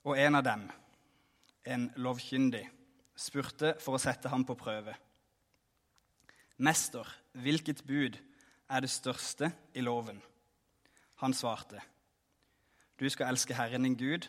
Og 0.04 0.18
en 0.18 0.34
av 0.34 0.44
dem, 0.44 0.68
en 1.68 1.88
lovkyndig, 2.00 2.64
spurte 3.18 3.74
for 3.82 3.96
å 3.96 4.00
sette 4.02 4.30
ham 4.32 4.44
på 4.48 4.56
prøve. 4.58 4.94
Mester, 6.64 7.06
hvilket 7.38 7.84
bud 7.86 8.18
er 8.68 8.82
det 8.82 8.90
største 8.90 9.52
i 9.76 9.84
loven? 9.84 10.20
Han 11.22 11.34
svarte, 11.34 11.82
du 12.98 13.06
skal 13.10 13.30
elske 13.30 13.54
Herren 13.54 13.86
din 13.86 13.98
Gud 13.98 14.26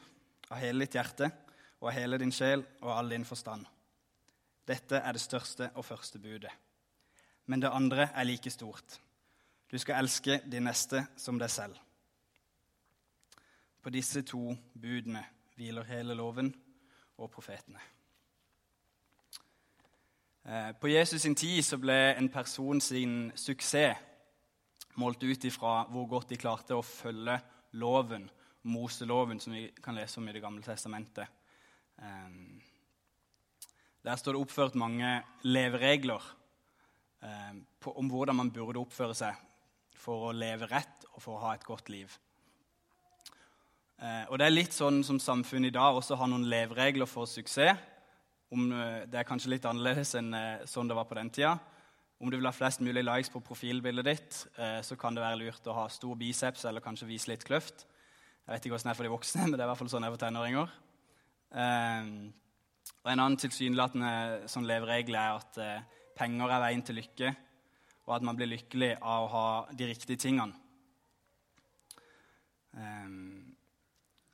av 0.49 0.59
hele 0.61 0.85
ditt 0.85 0.97
hjerte 0.97 1.31
og 1.79 1.89
av 1.89 1.95
hele 1.97 2.19
din 2.21 2.33
sjel 2.33 2.65
og 2.83 2.93
all 2.93 3.13
din 3.13 3.25
forstand. 3.25 3.65
Dette 4.69 5.01
er 5.01 5.15
det 5.15 5.23
største 5.23 5.71
og 5.73 5.85
første 5.85 6.21
budet 6.21 6.53
men 7.49 7.61
det 7.61 7.71
andre 7.73 8.11
er 8.13 8.27
like 8.29 8.51
stort. 8.53 8.99
Du 9.71 9.77
skal 9.81 10.03
elske 10.03 10.39
de 10.45 10.59
neste 10.61 11.01
som 11.17 11.39
deg 11.41 11.49
selv. 11.49 11.77
På 13.81 13.89
disse 13.89 14.21
to 14.21 14.53
budene 14.77 15.23
hviler 15.57 15.87
hele 15.89 16.13
loven 16.17 16.51
og 17.19 17.31
profetene. 17.31 17.81
Eh, 20.45 20.71
på 20.79 20.91
Jesus 20.91 21.21
sin 21.21 21.35
tid 21.35 21.61
så 21.65 21.77
ble 21.77 21.97
en 22.15 22.29
person 22.33 22.81
sin 22.81 23.31
suksess 23.35 24.05
målt 24.99 25.21
ut 25.23 25.45
ifra 25.45 25.85
hvor 25.91 26.07
godt 26.11 26.33
de 26.33 26.39
klarte 26.39 26.75
å 26.75 26.83
følge 26.83 27.37
loven, 27.79 28.25
Moseloven, 28.67 29.39
som 29.39 29.53
vi 29.55 29.69
kan 29.83 29.95
lese 29.95 30.19
om 30.19 30.27
i 30.27 30.33
Det 30.35 30.41
gamle 30.43 30.63
testamentet. 30.63 31.27
Eh, 32.01 32.33
der 34.03 34.15
står 34.15 34.35
det 34.35 34.41
oppført 34.41 34.75
mange 34.75 35.21
leveregler 35.43 36.23
Eh, 37.19 37.55
om 37.83 38.07
hvordan 38.07 38.37
man 38.37 38.51
burde 38.51 38.79
oppføre 38.79 39.15
seg 39.17 39.35
for 39.99 40.29
å 40.29 40.35
leve 40.35 40.69
rett 40.71 41.03
og 41.11 41.19
for 41.19 41.35
å 41.35 41.43
ha 41.43 41.55
et 41.55 41.65
godt 41.67 41.91
liv. 41.91 42.13
Eh, 43.99 44.25
og 44.31 44.37
Det 44.39 44.45
er 44.47 44.53
litt 44.53 44.75
sånn 44.75 45.01
som 45.03 45.19
samfunnet 45.19 45.73
i 45.73 45.75
dag 45.75 45.97
også 45.97 46.15
har 46.15 46.29
noen 46.31 46.47
leveregler 46.47 47.09
for 47.09 47.27
suksess. 47.27 47.75
Om, 48.49 48.71
eh, 48.71 49.05
det 49.05 49.19
er 49.19 49.27
kanskje 49.27 49.51
litt 49.51 49.65
annerledes 49.67 50.15
enn 50.15 50.31
sånn 50.65 50.87
det 50.87 50.95
var 50.95 51.05
på 51.05 51.15
den 51.15 51.29
tida. 51.29 51.59
Om 52.19 52.31
du 52.31 52.37
vil 52.37 52.47
ha 52.47 52.51
flest 52.51 52.79
mulig 52.79 53.03
likes 53.03 53.29
på 53.29 53.43
profilbildet 53.43 54.05
ditt, 54.05 54.47
så 54.83 54.97
kan 54.99 55.15
det 55.15 55.23
være 55.23 55.39
lurt 55.39 55.63
å 55.63 55.73
ha 55.73 55.87
stor 55.87 56.17
biceps 56.19 56.65
eller 56.65 56.81
kanskje 56.81 57.07
vise 57.07 57.29
litt 57.29 57.45
kløft. 57.45 57.85
Jeg 58.43 58.51
vet 58.51 58.65
ikke 58.65 58.75
hvordan 58.75 58.89
det 58.89 58.91
er 58.91 58.97
for 58.99 59.07
de 59.07 59.13
voksne, 59.13 59.41
men 59.47 59.51
det 59.53 59.61
er 59.61 59.63
i 59.63 59.69
hvert 59.69 59.79
fall 59.79 59.87
sånn 59.87 60.03
det 60.03 60.09
er 60.09 60.15
for 60.17 60.25
tenåringer. 60.25 60.69
og 63.05 63.07
En 63.07 63.19
annen 63.23 63.37
tilsynelatende 63.37 64.49
sånn 64.51 64.67
leveregel 64.67 65.15
er 65.15 65.39
at 65.39 65.61
penger 66.17 66.51
er 66.51 66.59
veien 66.59 66.83
til 66.83 66.99
lykke, 66.99 67.35
og 68.07 68.15
at 68.17 68.21
man 68.27 68.35
blir 68.35 68.51
lykkelig 68.51 68.97
av 68.99 69.23
å 69.23 69.31
ha 69.31 69.47
de 69.71 69.87
riktige 69.87 70.19
tingene. 70.19 70.68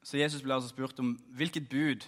Så 0.06 0.20
Jesus 0.20 0.44
ble 0.46 0.54
altså 0.54 0.70
spurt 0.70 1.00
om 1.02 1.16
hvilket 1.34 1.66
bud 1.70 2.06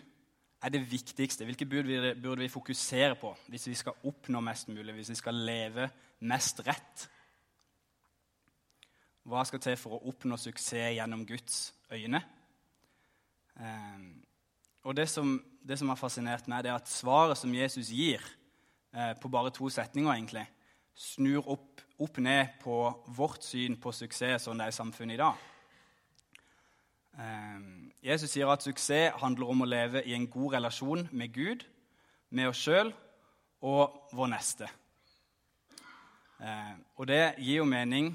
er 0.62 0.74
det 0.74 0.84
viktigste. 0.92 1.46
Hvilket 1.46 1.70
bud 1.70 1.90
burde 2.22 2.42
vi 2.44 2.48
fokusere 2.48 3.16
på 3.18 3.34
hvis 3.50 3.68
vi 3.68 3.76
skal 3.78 3.98
oppnå 4.06 4.42
mest 4.46 4.70
mulig, 4.70 4.94
hvis 4.94 5.10
vi 5.10 5.16
skal 5.18 5.42
leve 5.48 5.90
mest 6.20 6.62
rett? 6.68 7.08
Hva 9.28 9.44
skal 9.44 9.60
til 9.60 9.76
for 9.82 9.98
å 9.98 10.04
oppnå 10.12 10.38
suksess 10.40 10.96
gjennom 10.96 11.26
Guds 11.28 11.74
øyne? 11.92 12.22
Um, 13.58 14.22
og 14.88 14.96
det 14.96 15.10
som, 15.10 15.34
det 15.68 15.80
som, 15.80 15.90
har 15.90 16.00
fascinert 16.00 16.48
meg, 16.48 16.64
det 16.64 16.72
er 16.72 16.78
at 16.78 16.88
svaret 16.88 17.38
som 17.38 17.54
Jesus 17.54 17.90
gir 17.92 18.22
eh, 18.94 19.18
på 19.20 19.28
bare 19.34 19.52
to 19.52 19.68
setninger, 19.74 20.14
egentlig, 20.14 20.46
snur 20.96 21.50
opp, 21.50 21.82
opp, 22.00 22.22
ned 22.24 22.54
på 22.62 22.78
vårt 23.18 23.44
syn 23.44 23.76
på 23.82 23.92
suksess 23.92 24.46
sånn 24.48 24.62
det 24.62 24.70
er 24.70 24.76
i 24.76 24.78
samfunnet 24.78 25.18
i 25.18 25.20
dag. 25.20 25.44
Jesus 28.04 28.32
sier 28.32 28.50
at 28.52 28.62
suksess 28.62 29.16
handler 29.22 29.50
om 29.50 29.64
å 29.66 29.70
leve 29.70 30.04
i 30.06 30.14
en 30.14 30.28
god 30.30 30.54
relasjon 30.60 31.08
med 31.12 31.34
Gud, 31.34 31.64
med 32.30 32.52
oss 32.52 32.62
sjøl 32.62 32.92
og 33.66 34.14
vår 34.14 34.30
neste. 34.36 34.68
Eh, 36.38 36.76
og 36.98 37.08
det 37.10 37.40
gir 37.42 37.64
jo 37.64 37.70
mening 37.70 38.12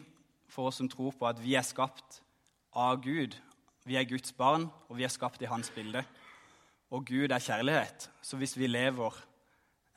for 0.52 0.70
oss 0.70 0.78
som 0.78 0.90
tror 0.90 1.14
på 1.18 1.26
at 1.26 1.40
vi 1.42 1.56
er 1.58 1.66
skapt 1.66 2.20
av 2.78 3.00
Gud. 3.02 3.34
Vi 3.82 3.98
er 3.98 4.06
Guds 4.06 4.30
barn, 4.36 4.68
og 4.88 4.98
vi 5.00 5.06
er 5.06 5.12
skapt 5.12 5.42
i 5.42 5.50
hans 5.50 5.72
bilde. 5.74 6.04
Og 6.92 7.06
Gud 7.08 7.32
er 7.32 7.42
kjærlighet. 7.42 8.10
Så 8.22 8.38
hvis 8.38 8.54
vi 8.54 8.70
lever 8.70 9.16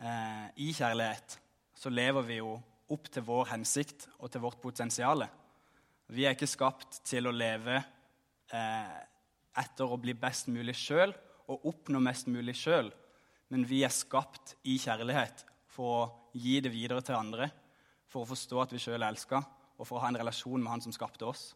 eh, 0.01 0.47
i 0.65 0.71
kjærlighet, 0.73 1.37
så 1.75 1.91
lever 1.93 2.25
vi 2.25 2.39
jo 2.39 2.55
opp 2.89 3.09
til 3.11 3.25
vår 3.27 3.51
hensikt 3.51 4.07
og 4.17 4.31
til 4.31 4.41
vårt 4.41 4.61
potensial. 4.63 5.27
Vi 6.07 6.25
er 6.25 6.33
ikke 6.33 6.49
skapt 6.49 7.03
til 7.05 7.27
å 7.27 7.33
leve 7.35 7.77
eh, 7.77 8.95
etter 9.57 9.89
å 9.89 9.99
bli 10.01 10.15
best 10.17 10.49
mulig 10.51 10.75
sjøl 10.77 11.13
og 11.51 11.67
oppnå 11.69 12.01
mest 12.01 12.29
mulig 12.31 12.55
sjøl, 12.57 12.89
men 13.53 13.65
vi 13.67 13.83
er 13.85 13.93
skapt 13.93 14.55
i 14.65 14.77
kjærlighet 14.81 15.45
for 15.69 15.91
å 15.91 16.07
gi 16.33 16.57
det 16.63 16.71
videre 16.73 17.03
til 17.05 17.17
andre, 17.17 17.49
for 18.09 18.23
å 18.23 18.29
forstå 18.29 18.61
at 18.63 18.73
vi 18.73 18.81
sjøl 18.81 19.01
er 19.01 19.11
elska, 19.11 19.41
og 19.75 19.87
for 19.87 19.97
å 19.97 20.05
ha 20.05 20.09
en 20.11 20.19
relasjon 20.19 20.61
med 20.61 20.71
Han 20.71 20.83
som 20.85 20.95
skapte 20.95 21.27
oss. 21.27 21.49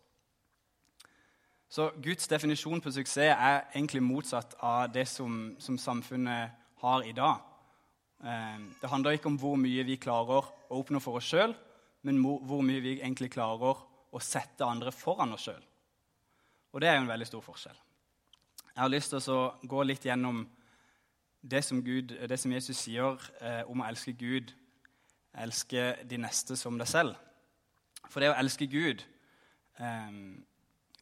Så 1.70 1.91
Guds 2.01 2.27
definisjon 2.27 2.82
på 2.82 2.91
suksess 2.91 3.36
er 3.36 3.60
egentlig 3.75 4.01
motsatt 4.03 4.56
av 4.65 4.89
det 4.91 5.06
som, 5.08 5.56
som 5.62 5.77
samfunnet 5.77 6.56
har 6.82 7.06
i 7.06 7.13
dag. 7.13 7.44
Eh, 8.25 8.58
det 8.82 8.89
handler 8.89 9.18
ikke 9.18 9.29
om 9.29 9.38
hvor 9.39 9.56
mye 9.60 9.86
vi 9.88 10.00
klarer 10.01 10.50
å 10.50 10.79
oppnå 10.82 11.01
for 11.03 11.20
oss 11.20 11.29
sjøl, 11.29 11.53
men 12.08 12.20
hvor 12.24 12.63
mye 12.65 12.82
vi 12.84 12.98
egentlig 12.98 13.32
klarer 13.36 13.86
å 14.10 14.22
sette 14.24 14.65
andre 14.65 14.91
foran 14.96 15.36
oss 15.36 15.46
sjøl. 15.48 15.62
Og 16.74 16.82
det 16.82 16.89
er 16.89 16.98
jo 16.98 17.06
en 17.06 17.13
veldig 17.13 17.27
stor 17.29 17.46
forskjell. 17.46 17.77
Jeg 18.79 18.86
har 18.86 18.93
lyst 18.93 19.12
til 19.12 19.33
å 19.36 19.39
gå 19.67 19.81
litt 19.83 20.05
gjennom 20.07 20.38
det 21.43 21.59
som, 21.67 21.81
Gud, 21.83 22.13
det 22.31 22.38
som 22.39 22.51
Jesus 22.55 22.79
sier 22.79 23.17
eh, 23.43 23.65
om 23.67 23.81
å 23.83 23.88
elske 23.89 24.13
Gud, 24.15 24.53
elske 25.36 25.81
de 26.07 26.19
neste 26.24 26.55
som 26.55 26.77
deg 26.79 26.88
selv. 26.88 27.17
For 28.07 28.24
det 28.24 28.29
å 28.31 28.38
elske 28.39 28.69
Gud, 28.71 29.01
eh, 29.83 30.13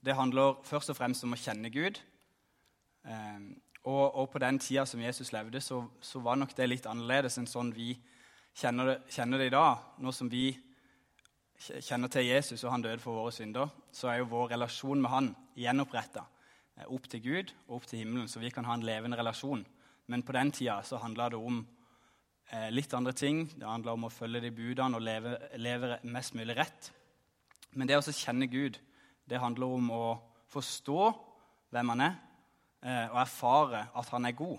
det 0.02 0.16
handler 0.18 0.58
først 0.66 0.90
og 0.90 0.98
fremst 0.98 1.28
om 1.28 1.36
å 1.36 1.38
kjenne 1.38 1.70
Gud. 1.70 2.00
Eh, 3.06 3.46
og, 3.84 4.02
og, 4.08 4.26
på 4.34 4.42
den 4.42 4.58
tida 4.58 4.88
som 4.90 5.04
Jesus 5.06 5.30
levde, 5.36 5.62
så, 5.62 5.84
så, 6.02 6.18
var 6.26 6.40
nok 6.42 6.56
det 6.58 6.66
litt 6.72 6.88
annerledes 6.90 7.38
enn 7.38 7.46
sånn 7.46 7.70
vi 7.76 7.92
kjenner 8.58 8.90
det, 8.90 8.96
kjenner 9.20 9.44
det 9.44 9.52
i 9.52 9.54
dag. 9.54 9.86
Nå 10.02 10.16
som 10.18 10.34
vi 10.34 10.48
kjenner 11.62 12.10
til 12.10 12.26
Jesus 12.26 12.58
og 12.64 12.74
han 12.74 12.88
døde 12.90 13.06
for 13.06 13.22
våre 13.22 13.38
synder, 13.38 13.70
så 13.94 14.10
er 14.10 14.24
jo 14.24 14.32
vår 14.34 14.56
relasjon 14.56 15.06
med 15.06 15.14
han 15.14 15.30
gjenoppretta 15.62 16.26
opp 16.86 17.08
til 17.10 17.24
Gud 17.24 17.54
og 17.68 17.80
opp 17.80 17.88
til 17.90 18.04
himmelen, 18.04 18.28
så 18.30 18.40
vi 18.40 18.52
kan 18.54 18.66
ha 18.68 18.76
en 18.78 18.86
levende 18.86 19.18
relasjon. 19.18 19.66
Men 20.08 20.24
på 20.24 20.36
den 20.36 20.52
tida 20.56 20.80
så 20.86 21.00
handla 21.02 21.30
det 21.34 21.40
om 21.40 21.64
eh, 22.52 22.70
litt 22.72 22.94
andre 22.94 23.14
ting. 23.18 23.46
Det 23.58 23.68
handla 23.68 23.96
om 23.98 24.08
å 24.08 24.14
følge 24.14 24.44
de 24.46 24.54
budene 24.56 25.00
og 25.00 25.04
leve, 25.04 25.36
leve, 25.60 25.98
mest 26.08 26.38
mulig 26.38 26.56
rett. 26.58 26.92
Men 27.76 27.90
det 27.90 27.98
å 27.98 28.06
kjenne 28.06 28.48
Gud, 28.52 28.78
det 29.28 29.42
handler 29.42 29.76
om 29.80 29.92
å 29.92 30.06
forstå 30.54 31.02
hvem 31.74 31.94
han 31.94 32.06
er, 32.06 32.16
eh, 32.82 33.06
og 33.12 33.20
erfare 33.26 33.88
at 33.98 34.14
han 34.16 34.30
er 34.30 34.38
god. 34.38 34.58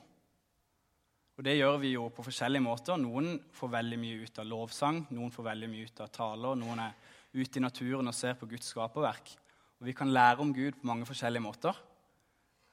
Og 1.39 1.45
Det 1.45 1.55
gjør 1.55 1.77
vi 1.79 1.93
jo 1.95 2.09
på 2.11 2.25
forskjellige 2.27 2.65
måter. 2.65 2.99
Noen 2.99 3.37
får 3.55 3.71
veldig 3.71 3.99
mye 4.03 4.25
ut 4.27 4.39
av 4.43 4.47
lovsang, 4.51 5.05
noen 5.15 5.31
får 5.31 5.45
veldig 5.53 5.69
mye 5.71 5.87
ut 5.87 6.01
av 6.03 6.11
taler, 6.11 6.59
noen 6.59 6.81
er 6.83 6.97
ute 7.39 7.61
i 7.61 7.63
naturen 7.63 8.11
og 8.11 8.17
ser 8.17 8.35
på 8.35 8.49
Guds 8.51 8.73
skaperverk. 8.73 9.37
Og 9.79 9.87
Vi 9.87 9.95
kan 9.95 10.11
lære 10.11 10.43
om 10.43 10.53
Gud 10.53 10.81
på 10.81 10.89
mange 10.91 11.07
forskjellige 11.07 11.45
måter. 11.45 11.77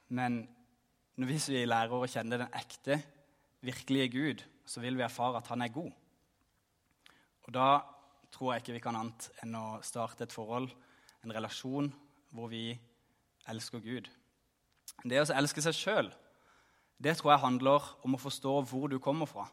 Men 0.08 0.44
hvis 1.16 1.48
vi 1.50 1.64
lærer 1.66 1.92
å 1.92 2.08
kjenne 2.10 2.38
den 2.38 2.52
ekte, 2.54 3.00
virkelige 3.64 4.12
Gud, 4.12 4.44
så 4.66 4.82
vil 4.82 4.98
vi 4.98 5.04
erfare 5.06 5.40
at 5.40 5.48
han 5.50 5.62
er 5.64 5.72
god. 5.74 5.92
Og 7.46 7.54
da 7.54 7.68
tror 8.34 8.52
jeg 8.52 8.62
ikke 8.62 8.76
vi 8.76 8.82
kan 8.84 8.98
annet 8.98 9.30
enn 9.42 9.54
å 9.58 9.80
starte 9.86 10.26
et 10.26 10.34
forhold, 10.34 10.68
en 11.24 11.34
relasjon, 11.34 11.88
hvor 12.34 12.50
vi 12.52 12.68
elsker 13.50 13.82
Gud. 13.82 14.10
Det 15.06 15.22
å 15.22 15.26
elske 15.34 15.62
seg 15.64 15.76
sjøl, 15.76 16.10
det 17.02 17.16
tror 17.18 17.34
jeg 17.34 17.44
handler 17.44 17.86
om 18.06 18.16
å 18.16 18.20
forstå 18.20 18.54
hvor 18.70 18.90
du 18.90 18.98
kommer 19.02 19.28
fra. 19.30 19.46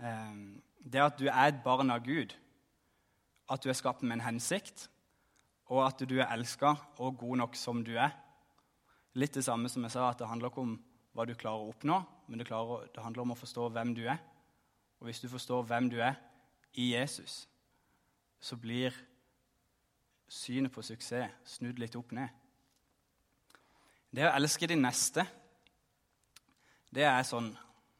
Ehm, 0.00 0.60
det 0.78 1.02
at 1.02 1.18
du 1.18 1.26
er 1.28 1.50
et 1.50 1.62
barn 1.64 1.90
av 1.90 2.04
Gud, 2.04 2.34
at 3.48 3.64
du 3.64 3.68
er 3.70 3.76
skapt 3.76 4.02
med 4.02 4.18
en 4.18 4.26
hensikt, 4.28 4.88
og 5.68 5.84
at 5.84 6.02
du 6.08 6.16
er 6.18 6.30
elska 6.32 6.74
og 6.96 7.18
god 7.20 7.42
nok 7.42 7.56
som 7.58 7.82
du 7.84 7.94
er. 7.96 8.14
Litt 9.18 9.34
det 9.34 9.44
samme 9.46 9.70
som 9.72 9.82
jeg 9.82 9.94
sa, 9.94 10.08
at 10.10 10.20
det 10.20 10.28
handler 10.30 10.52
ikke 10.52 10.62
om 10.62 10.76
hva 11.16 11.24
du 11.26 11.34
klarer 11.34 11.64
å 11.64 11.72
oppnå, 11.72 11.98
men 12.30 12.38
det, 12.38 12.46
klarer, 12.46 12.86
det 12.94 13.02
handler 13.02 13.24
om 13.24 13.34
å 13.34 13.38
forstå 13.38 13.68
hvem 13.74 13.94
du 13.96 14.04
er. 14.06 14.20
Og 15.00 15.08
hvis 15.08 15.22
du 15.22 15.28
forstår 15.30 15.64
hvem 15.66 15.88
du 15.90 15.96
er 16.04 16.18
i 16.78 16.92
Jesus, 16.92 17.40
så 18.38 18.58
blir 18.60 18.94
synet 20.28 20.72
på 20.74 20.84
suksess 20.84 21.56
snudd 21.56 21.80
litt 21.80 21.96
opp 21.98 22.12
ned. 22.14 22.28
Det 24.14 24.24
å 24.24 24.32
elske 24.36 24.68
de 24.70 24.76
neste, 24.78 25.24
det 26.94 27.04
er 27.04 27.26
sånn, 27.26 27.50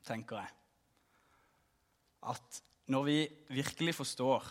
tenker 0.07 0.39
jeg, 0.41 0.55
at 2.33 2.63
når 2.89 3.05
vi 3.05 3.19
virkelig 3.59 3.97
forstår 3.99 4.47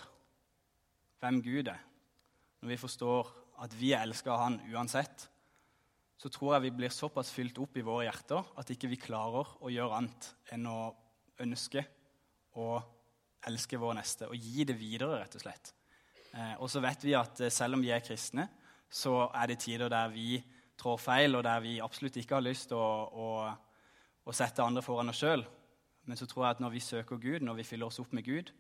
hvem 1.22 1.40
Gud 1.46 1.72
er, 1.72 1.80
når 2.62 2.74
vi 2.74 2.80
forstår 2.82 3.32
at 3.64 3.74
vi 3.74 3.94
er 3.98 4.06
av 4.06 4.40
Han 4.44 4.60
uansett, 4.70 5.26
så 6.18 6.30
tror 6.34 6.56
jeg 6.56 6.68
vi 6.68 6.76
blir 6.80 6.94
såpass 6.94 7.30
fylt 7.34 7.60
opp 7.62 7.78
i 7.78 7.86
våre 7.86 8.08
hjerter 8.08 8.46
at 8.58 8.72
ikke 8.74 8.90
vi 8.90 9.00
klarer 9.02 9.50
å 9.62 9.72
gjøre 9.72 10.00
annet 10.00 10.30
enn 10.54 10.66
å 10.70 10.80
ønske 11.46 11.84
å 12.58 12.78
elske 13.48 13.78
vår 13.80 14.00
neste 14.00 14.30
og 14.30 14.38
gi 14.42 14.66
det 14.68 14.76
videre, 14.80 15.22
rett 15.22 15.38
og 15.38 15.44
slett. 15.44 15.74
Eh, 16.34 16.56
og 16.58 16.70
så 16.72 16.82
vet 16.84 17.06
vi 17.06 17.14
at 17.18 17.42
eh, 17.46 17.54
selv 17.54 17.78
om 17.78 17.84
vi 17.84 17.94
er 17.94 18.04
kristne, 18.04 18.48
så 18.90 19.28
er 19.30 19.52
det 19.52 19.60
tider 19.62 19.92
der 19.92 20.10
vi 20.10 20.42
trår 20.78 21.00
feil, 21.02 21.38
og 21.38 21.46
der 21.46 21.62
vi 21.64 21.78
absolutt 21.84 22.18
ikke 22.18 22.38
har 22.38 22.46
lyst 22.46 22.70
til 22.72 22.80
å, 22.80 22.90
å, 23.10 23.28
å, 24.26 24.36
sette 24.36 24.64
andre 24.64 24.84
foran 24.86 25.10
oss 25.12 25.22
sjøl. 25.22 25.46
Men 26.08 26.20
så 26.20 26.28
tror 26.30 26.46
jeg 26.46 26.58
at 26.58 26.64
når 26.64 26.76
vi 26.76 26.84
søker 26.84 27.22
Gud, 27.22 27.46
når 27.46 27.60
vi 27.60 27.68
fyller 27.68 27.90
oss 27.90 28.00
opp 28.02 28.14
med 28.16 28.26
Gud, 28.26 28.52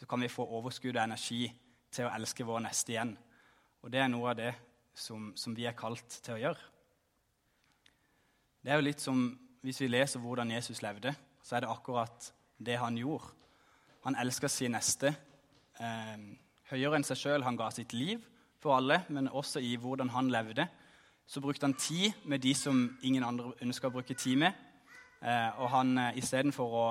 så 0.00 0.08
kan 0.08 0.22
vi 0.22 0.32
få 0.32 0.46
overskudd 0.46 0.96
og 0.96 1.02
energi 1.02 1.44
til 1.92 2.06
å 2.06 2.12
elske 2.14 2.46
vår 2.46 2.62
neste 2.64 2.94
igjen. 2.94 3.14
Og 3.84 3.92
det 3.92 4.00
er 4.00 4.12
noe 4.12 4.30
av 4.32 4.38
det 4.38 4.52
som, 4.96 5.32
som 5.36 5.56
vi 5.56 5.66
er 5.68 5.76
kalt 5.76 6.20
til 6.22 6.38
å 6.38 6.40
gjøre. 6.40 6.70
Det 8.60 8.72
er 8.72 8.76
jo 8.76 8.84
litt 8.84 9.00
som 9.00 9.20
hvis 9.64 9.78
vi 9.80 9.88
leser 9.88 10.20
hvordan 10.20 10.50
Jesus 10.52 10.82
levde, 10.84 11.14
så 11.40 11.56
er 11.56 11.64
det 11.64 11.70
akkurat 11.72 12.30
det 12.60 12.76
han 12.80 12.96
gjorde. 13.00 13.32
Han 14.04 14.16
elska 14.20 14.48
sin 14.48 14.74
neste 14.76 15.14
eh, 15.80 16.20
høyere 16.68 16.98
enn 16.98 17.04
seg 17.04 17.18
sjøl. 17.20 17.44
Han 17.44 17.56
ga 17.56 17.70
sitt 17.72 17.92
liv 17.96 18.20
for 18.60 18.76
alle, 18.76 19.02
men 19.08 19.28
også 19.28 19.62
i 19.64 19.74
hvordan 19.80 20.12
han 20.12 20.28
levde. 20.32 20.66
Så 21.28 21.40
brukte 21.40 21.68
han 21.68 21.76
tid 21.76 22.16
med 22.24 22.44
de 22.44 22.52
som 22.56 22.82
ingen 23.02 23.24
andre 23.24 23.54
ønska 23.64 23.88
å 23.88 23.94
bruke 23.94 24.16
tid 24.16 24.40
med. 24.44 24.56
Eh, 25.20 25.60
og 25.60 25.70
han 25.72 25.96
eh, 26.00 26.18
istedenfor 26.20 26.76
å 26.80 26.86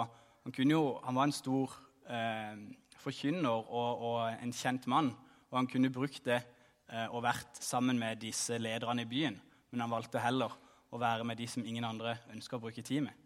han, 0.45 0.55
kunne 0.55 0.73
jo, 0.73 0.85
han 1.03 1.17
var 1.17 1.27
en 1.27 1.35
stor 1.35 1.73
eh, 2.09 2.61
forkynner 2.97 3.49
og, 3.49 4.05
og, 4.09 4.17
en 4.41 4.53
kjent 4.55 4.87
mann, 4.89 5.11
og 5.49 5.57
han 5.59 5.69
kunne 5.69 5.91
brukt 5.93 6.23
det 6.25 6.39
eh, 6.39 7.05
og 7.09 7.25
vært 7.25 7.61
sammen 7.61 7.99
med 8.01 8.21
disse 8.23 8.57
lederne 8.57 9.05
i 9.05 9.09
byen, 9.09 9.37
men 9.69 9.83
han 9.85 9.93
valgte 9.93 10.21
heller 10.23 10.55
å 10.91 10.97
være 10.97 11.23
med 11.23 11.37
de 11.37 11.47
som 11.47 11.65
ingen 11.65 11.85
andre 11.85 12.17
ønsker 12.33 12.57
å 12.57 12.63
bruke 12.63 12.81
tid 12.81 13.05
med. 13.05 13.17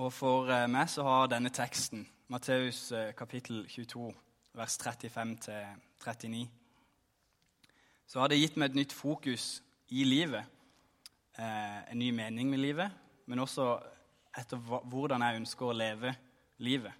Og 0.00 0.12
For 0.16 0.48
eh, 0.48 0.68
meg 0.70 0.88
så 0.88 1.04
har 1.04 1.26
denne 1.28 1.50
teksten, 1.52 2.06
Matteus 2.32 2.86
eh, 2.96 3.10
kapittel 3.12 3.66
22, 3.68 4.06
vers 4.56 4.76
35-39, 4.80 6.46
så 8.08 8.22
har 8.22 8.30
det 8.32 8.38
gitt 8.40 8.56
meg 8.56 8.70
et 8.70 8.78
nytt 8.78 8.94
fokus 8.96 9.58
i 9.92 10.06
livet. 10.08 10.48
Eh, 11.36 11.92
en 11.92 12.00
ny 12.00 12.08
mening 12.16 12.48
med 12.48 12.62
livet, 12.62 12.96
men 13.28 13.44
også 13.44 13.74
etter 14.38 14.60
hvordan 14.60 15.22
jeg 15.24 15.40
ønsker 15.40 15.66
å 15.66 15.76
leve 15.76 16.14
livet. 16.62 16.92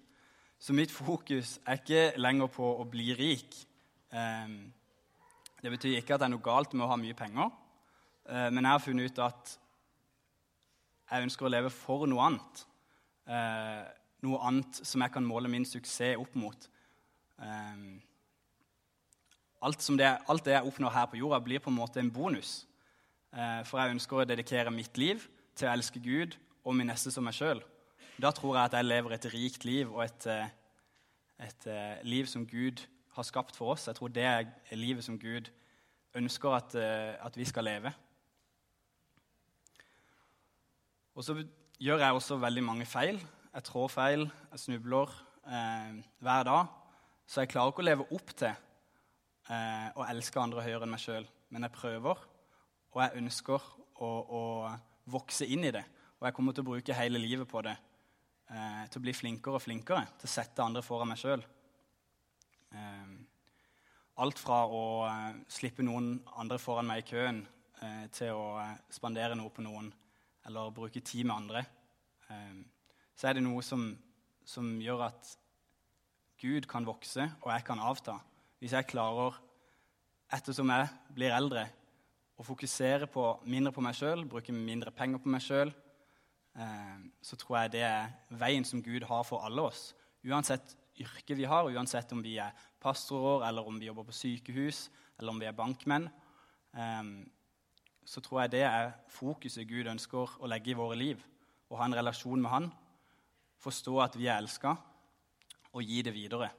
Så 0.61 0.75
mitt 0.77 0.91
fokus 0.93 1.55
er 1.65 1.79
ikke 1.79 2.19
lenger 2.21 2.51
på 2.53 2.67
å 2.81 2.85
bli 2.89 3.15
rik. 3.17 3.55
Ehm, 4.13 4.71
det 5.61 5.71
betyr 5.73 5.97
ikke 5.97 6.15
at 6.15 6.21
det 6.21 6.27
er 6.27 6.33
noe 6.35 6.45
galt 6.45 6.75
med 6.75 6.85
å 6.85 6.91
ha 6.91 6.97
mye 6.99 7.17
penger, 7.17 7.49
eh, 8.29 8.49
men 8.49 8.63
jeg 8.63 8.71
har 8.71 8.83
funnet 8.83 9.09
ut 9.11 9.23
at 9.25 9.55
jeg 11.11 11.25
ønsker 11.25 11.47
å 11.47 11.51
leve 11.51 11.71
for 11.73 12.05
noe 12.09 12.27
annet. 12.27 12.63
Eh, 13.27 13.81
noe 14.21 14.41
annet 14.47 14.81
som 14.85 15.01
jeg 15.01 15.13
kan 15.13 15.25
måle 15.25 15.49
min 15.49 15.65
suksess 15.65 16.19
opp 16.21 16.35
mot. 16.37 16.67
Um, 17.41 18.01
alt, 19.65 19.81
det, 19.97 20.09
alt, 20.29 20.45
det, 20.45 20.53
jeg 20.53 20.67
oppnår 20.67 20.93
her 20.93 21.07
på 21.09 21.17
jorda, 21.17 21.39
blir 21.41 21.59
på 21.59 21.71
en 21.71 21.79
måte 21.79 21.99
en 21.99 22.11
bonus. 22.13 22.67
Uh, 23.33 23.63
for 23.65 23.81
jeg 23.81 23.95
ønsker 23.95 24.21
å 24.21 24.27
dedikere 24.29 24.73
mitt 24.73 24.97
liv 25.01 25.25
til 25.57 25.69
å 25.69 25.73
elske 25.73 26.01
Gud 26.03 26.37
og 26.63 26.75
min 26.77 26.89
neste 26.91 27.11
som 27.13 27.25
meg 27.25 27.35
sjøl. 27.37 27.63
Da 28.21 28.31
tror 28.35 28.57
jeg 28.57 28.69
at 28.69 28.77
jeg 28.77 28.89
lever 28.89 29.15
et 29.15 29.29
rikt 29.33 29.65
liv 29.65 29.91
og 29.93 30.03
et, 30.05 30.27
eh, 30.29 30.49
et, 31.47 31.67
uh, 31.67 31.97
liv 32.05 32.27
som 32.29 32.45
Gud 32.45 32.83
har 33.15 33.23
skapt 33.23 33.55
for 33.55 33.73
oss. 33.73 33.87
Jeg 33.87 33.95
tror 33.97 34.07
det 34.13 34.23
er 34.23 34.45
livet 34.77 35.03
som 35.03 35.17
Gud 35.19 35.49
ønsker 36.15 36.53
at, 36.53 36.75
uh, 36.75 37.25
at 37.25 37.37
vi 37.37 37.45
skal 37.45 37.65
leve. 37.65 37.93
Og 41.15 41.23
så 41.23 41.35
gjør 41.81 41.99
jeg 41.99 42.13
også 42.15 42.37
veldig 42.39 42.63
mange 42.63 42.85
feil. 42.85 43.19
Jeg 43.51 43.65
trår 43.67 43.89
feil, 43.91 44.21
jeg 44.51 44.59
snubler 44.63 45.11
eh, 45.43 45.97
hver 46.23 46.43
dag. 46.47 46.69
Så 47.27 47.43
jeg 47.43 47.51
klarer 47.51 47.73
ikke 47.73 47.83
å 47.83 47.87
leve 47.87 48.05
opp 48.15 48.31
til 48.39 48.51
eh, 48.51 49.89
å 49.95 50.05
elske 50.07 50.39
andre 50.39 50.63
høyere 50.63 50.87
enn 50.87 50.93
meg 50.93 51.03
sjøl. 51.03 51.27
Men 51.51 51.67
jeg 51.67 51.75
prøver, 51.75 52.21
og 52.93 53.01
jeg 53.03 53.19
ønsker 53.19 53.67
å, 53.99 54.11
å, 54.39 54.43
vokse 55.11 55.47
inn 55.49 55.65
i 55.67 55.73
det. 55.73 55.81
Og 56.21 56.27
jeg 56.27 56.37
kommer 56.37 56.53
til 56.53 56.61
å 56.61 56.69
bruke 56.69 56.93
hele 56.93 57.17
livet 57.17 57.49
på 57.49 57.63
det. 57.65 57.73
Eh, 58.51 58.83
til 58.93 59.01
å 59.01 59.05
bli 59.07 59.13
flinkere 59.17 59.57
og 59.57 59.63
flinkere, 59.63 60.05
til 60.21 60.29
å 60.29 60.31
sette 60.35 60.61
andre 60.61 60.83
foran 60.85 61.09
meg 61.09 61.17
sjøl. 61.17 61.41
Eh, 62.77 63.15
alt 64.21 64.37
fra 64.37 64.59
å 64.69 64.83
eh, 65.07 65.39
slippe 65.49 65.81
noen 65.81 66.13
andre 66.37 66.59
foran 66.61 66.85
meg 66.85 67.01
i 67.01 67.07
køen, 67.09 67.41
eh, 67.81 68.05
til 68.13 68.37
å 68.37 68.61
spandere 68.93 69.39
noe 69.39 69.49
på 69.49 69.65
noen 69.65 69.89
eller 70.45 70.73
bruke 70.73 71.01
tid 71.01 71.25
med 71.25 71.35
andre, 71.35 71.65
ehm, 72.29 72.63
så 73.17 73.29
er 73.29 73.37
det 73.37 73.45
noe 73.45 73.61
som, 73.65 73.83
som, 74.45 74.73
gjør 74.81 75.05
at 75.09 75.35
Gud 76.41 76.65
kan 76.69 76.85
vokse, 76.85 77.27
og 77.43 77.51
jeg 77.53 77.65
kan 77.65 77.81
avta. 77.81 78.17
Hvis 78.61 78.73
jeg 78.73 78.89
klarer, 78.89 79.37
ettersom 80.33 80.71
jeg 80.73 80.89
blir 81.13 81.33
eldre, 81.35 81.67
å 82.41 82.45
fokusere 82.45 83.05
på 83.11 83.25
mindre 83.45 83.73
på 83.75 83.83
meg 83.85 83.93
sjøl, 83.97 84.25
bruke 84.25 84.53
mindre 84.55 84.93
penger 84.95 85.21
på 85.21 85.29
meg 85.29 85.45
sjøl, 85.45 85.73
så 86.51 87.37
tror 87.39 87.61
jeg 87.61 87.71
det 87.77 87.83
er 87.87 88.09
veien 88.35 88.65
som 88.67 88.81
Gud 88.83 89.05
har 89.07 89.23
for 89.23 89.45
alle 89.47 89.63
oss. 89.69 89.93
Uansett 90.27 90.75
yrke 90.99 91.35
vi 91.37 91.47
har, 91.47 91.69
uansett 91.71 92.11
om 92.11 92.21
vi 92.23 92.37
er 92.41 92.51
pastorer, 92.81 93.47
eller 93.47 93.67
om 93.67 93.79
vi 93.79 93.87
jobber 93.87 94.09
på 94.09 94.15
sykehus, 94.15 94.89
eller 95.19 95.33
om 95.33 95.39
vi 95.39 95.47
er 95.49 95.57
bankmenn. 95.57 96.09
Ehm, 96.77 97.29
så 98.05 98.21
tror 98.21 98.41
jeg 98.41 98.51
det 98.57 98.63
er 98.67 98.93
fokuset 99.09 99.67
Gud 99.69 99.87
ønsker 99.87 100.37
å 100.41 100.49
legge 100.49 100.73
i 100.73 100.77
våre 100.77 100.97
liv. 100.97 101.21
Å 101.71 101.79
ha 101.79 101.87
en 101.87 101.95
relasjon 101.95 102.41
med 102.41 102.51
Han, 102.51 102.71
forstå 103.61 103.99
at 104.03 104.17
vi 104.19 104.27
er 104.27 104.41
elska, 104.41 104.75
og 105.71 105.87
gi 105.87 106.01
det 106.03 106.13
videre. 106.13 106.49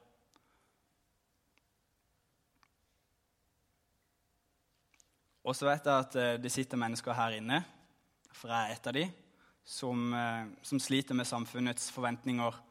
Og 5.42 5.56
så 5.58 5.66
vet 5.66 5.84
jeg 5.84 6.06
at 6.06 6.16
eh, 6.16 6.38
det 6.38 6.52
sitter 6.54 6.78
mennesker 6.78 7.16
her 7.18 7.34
inne, 7.36 7.58
for 8.32 8.48
jeg 8.48 8.70
er 8.70 8.76
et 8.76 8.86
av 8.86 8.94
de, 8.94 9.04
som, 9.64 10.14
eh, 10.14 10.46
som 10.62 10.80
sliter 10.80 11.14
med 11.14 11.26
samfunnets 11.26 11.90
forventninger 11.90 12.62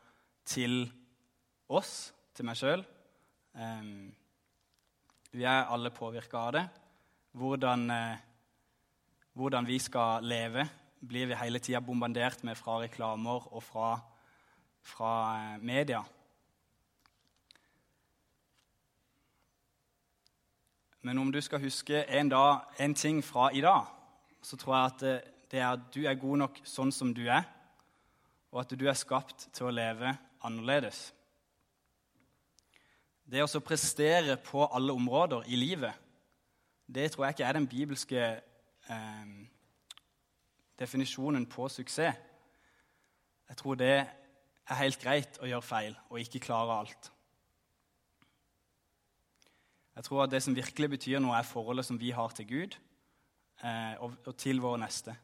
til 0.45 0.91
oss, 1.69 2.13
til 2.36 2.45
meg 2.45 2.57
sjøl. 2.60 2.83
Vi 5.31 5.43
er 5.43 5.69
alle 5.71 5.91
påvirka 5.91 6.38
av 6.38 6.51
det. 6.55 6.63
Hvordan 7.31 7.89
eh, 7.91 8.19
hvordan 9.33 9.67
vi 9.67 9.79
skal 9.79 10.24
leve, 10.24 10.69
blir 11.07 11.25
vi 11.25 11.36
hele 11.39 11.60
tida 11.60 11.79
bombardert 11.79 12.43
med 12.43 12.55
fra 12.55 12.79
reklamer 12.81 13.48
og 13.53 13.63
fra, 13.63 14.00
fra 14.81 15.13
eh, 15.38 15.62
media. 15.63 16.03
Men 21.01 21.17
om 21.17 21.31
du 21.31 21.41
skal 21.41 21.63
huske 21.63 22.03
en, 22.03 22.29
dag, 22.29 22.59
en, 22.79 22.96
ting 22.96 23.24
fra 23.24 23.50
i 23.53 23.61
dag, 23.61 23.85
så 24.42 24.57
tror 24.57 24.75
jeg 24.75 24.85
at 24.85 25.30
det, 25.51 25.59
er 25.59 25.68
at 25.74 25.87
du 25.94 26.05
er 26.07 26.20
god 26.20 26.44
nok 26.46 26.61
sånn 26.68 26.94
som 26.96 27.11
du 27.16 27.25
er, 27.27 27.44
og 28.51 28.64
at 28.64 28.75
du 28.75 28.85
er 28.87 28.98
skapt 28.98 29.50
til 29.55 29.68
å 29.70 29.74
leve 29.74 30.14
annerledes. 30.44 31.09
Det 33.31 33.44
å 33.44 33.64
prestere 33.64 34.35
på 34.44 34.66
alle 34.68 34.96
områder 34.96 35.48
i 35.48 35.59
livet, 35.59 35.94
det 36.92 37.11
tror 37.11 37.25
jeg 37.25 37.37
ikke 37.37 37.48
er 37.48 37.55
den 37.55 37.70
bibelske 37.72 38.24
eh, 38.92 39.35
definisjonen 40.79 41.46
på 41.48 41.70
suksess. 41.72 42.27
Jeg 43.51 43.59
tror 43.59 43.75
det 43.79 43.96
er 44.72 44.79
helt 44.79 45.00
greit 45.00 45.40
å 45.44 45.48
gjøre 45.48 45.68
feil 45.68 45.96
og 46.09 46.20
ikke 46.20 46.44
klare 46.44 46.77
alt. 46.83 47.11
Jeg 49.96 50.07
tror 50.07 50.24
at 50.24 50.31
det 50.31 50.40
som 50.44 50.55
virkelig 50.55 50.90
betyr 50.96 51.20
noe, 51.20 51.35
er 51.35 51.48
forholdet 51.48 51.85
som 51.85 52.00
vi 52.00 52.14
har 52.16 52.31
til 52.35 52.48
Gud 52.48 52.77
eh, 53.64 53.96
og, 54.00 54.16
og, 54.25 54.35
til 54.40 54.61
vår 54.64 54.79
neste. 54.81 55.16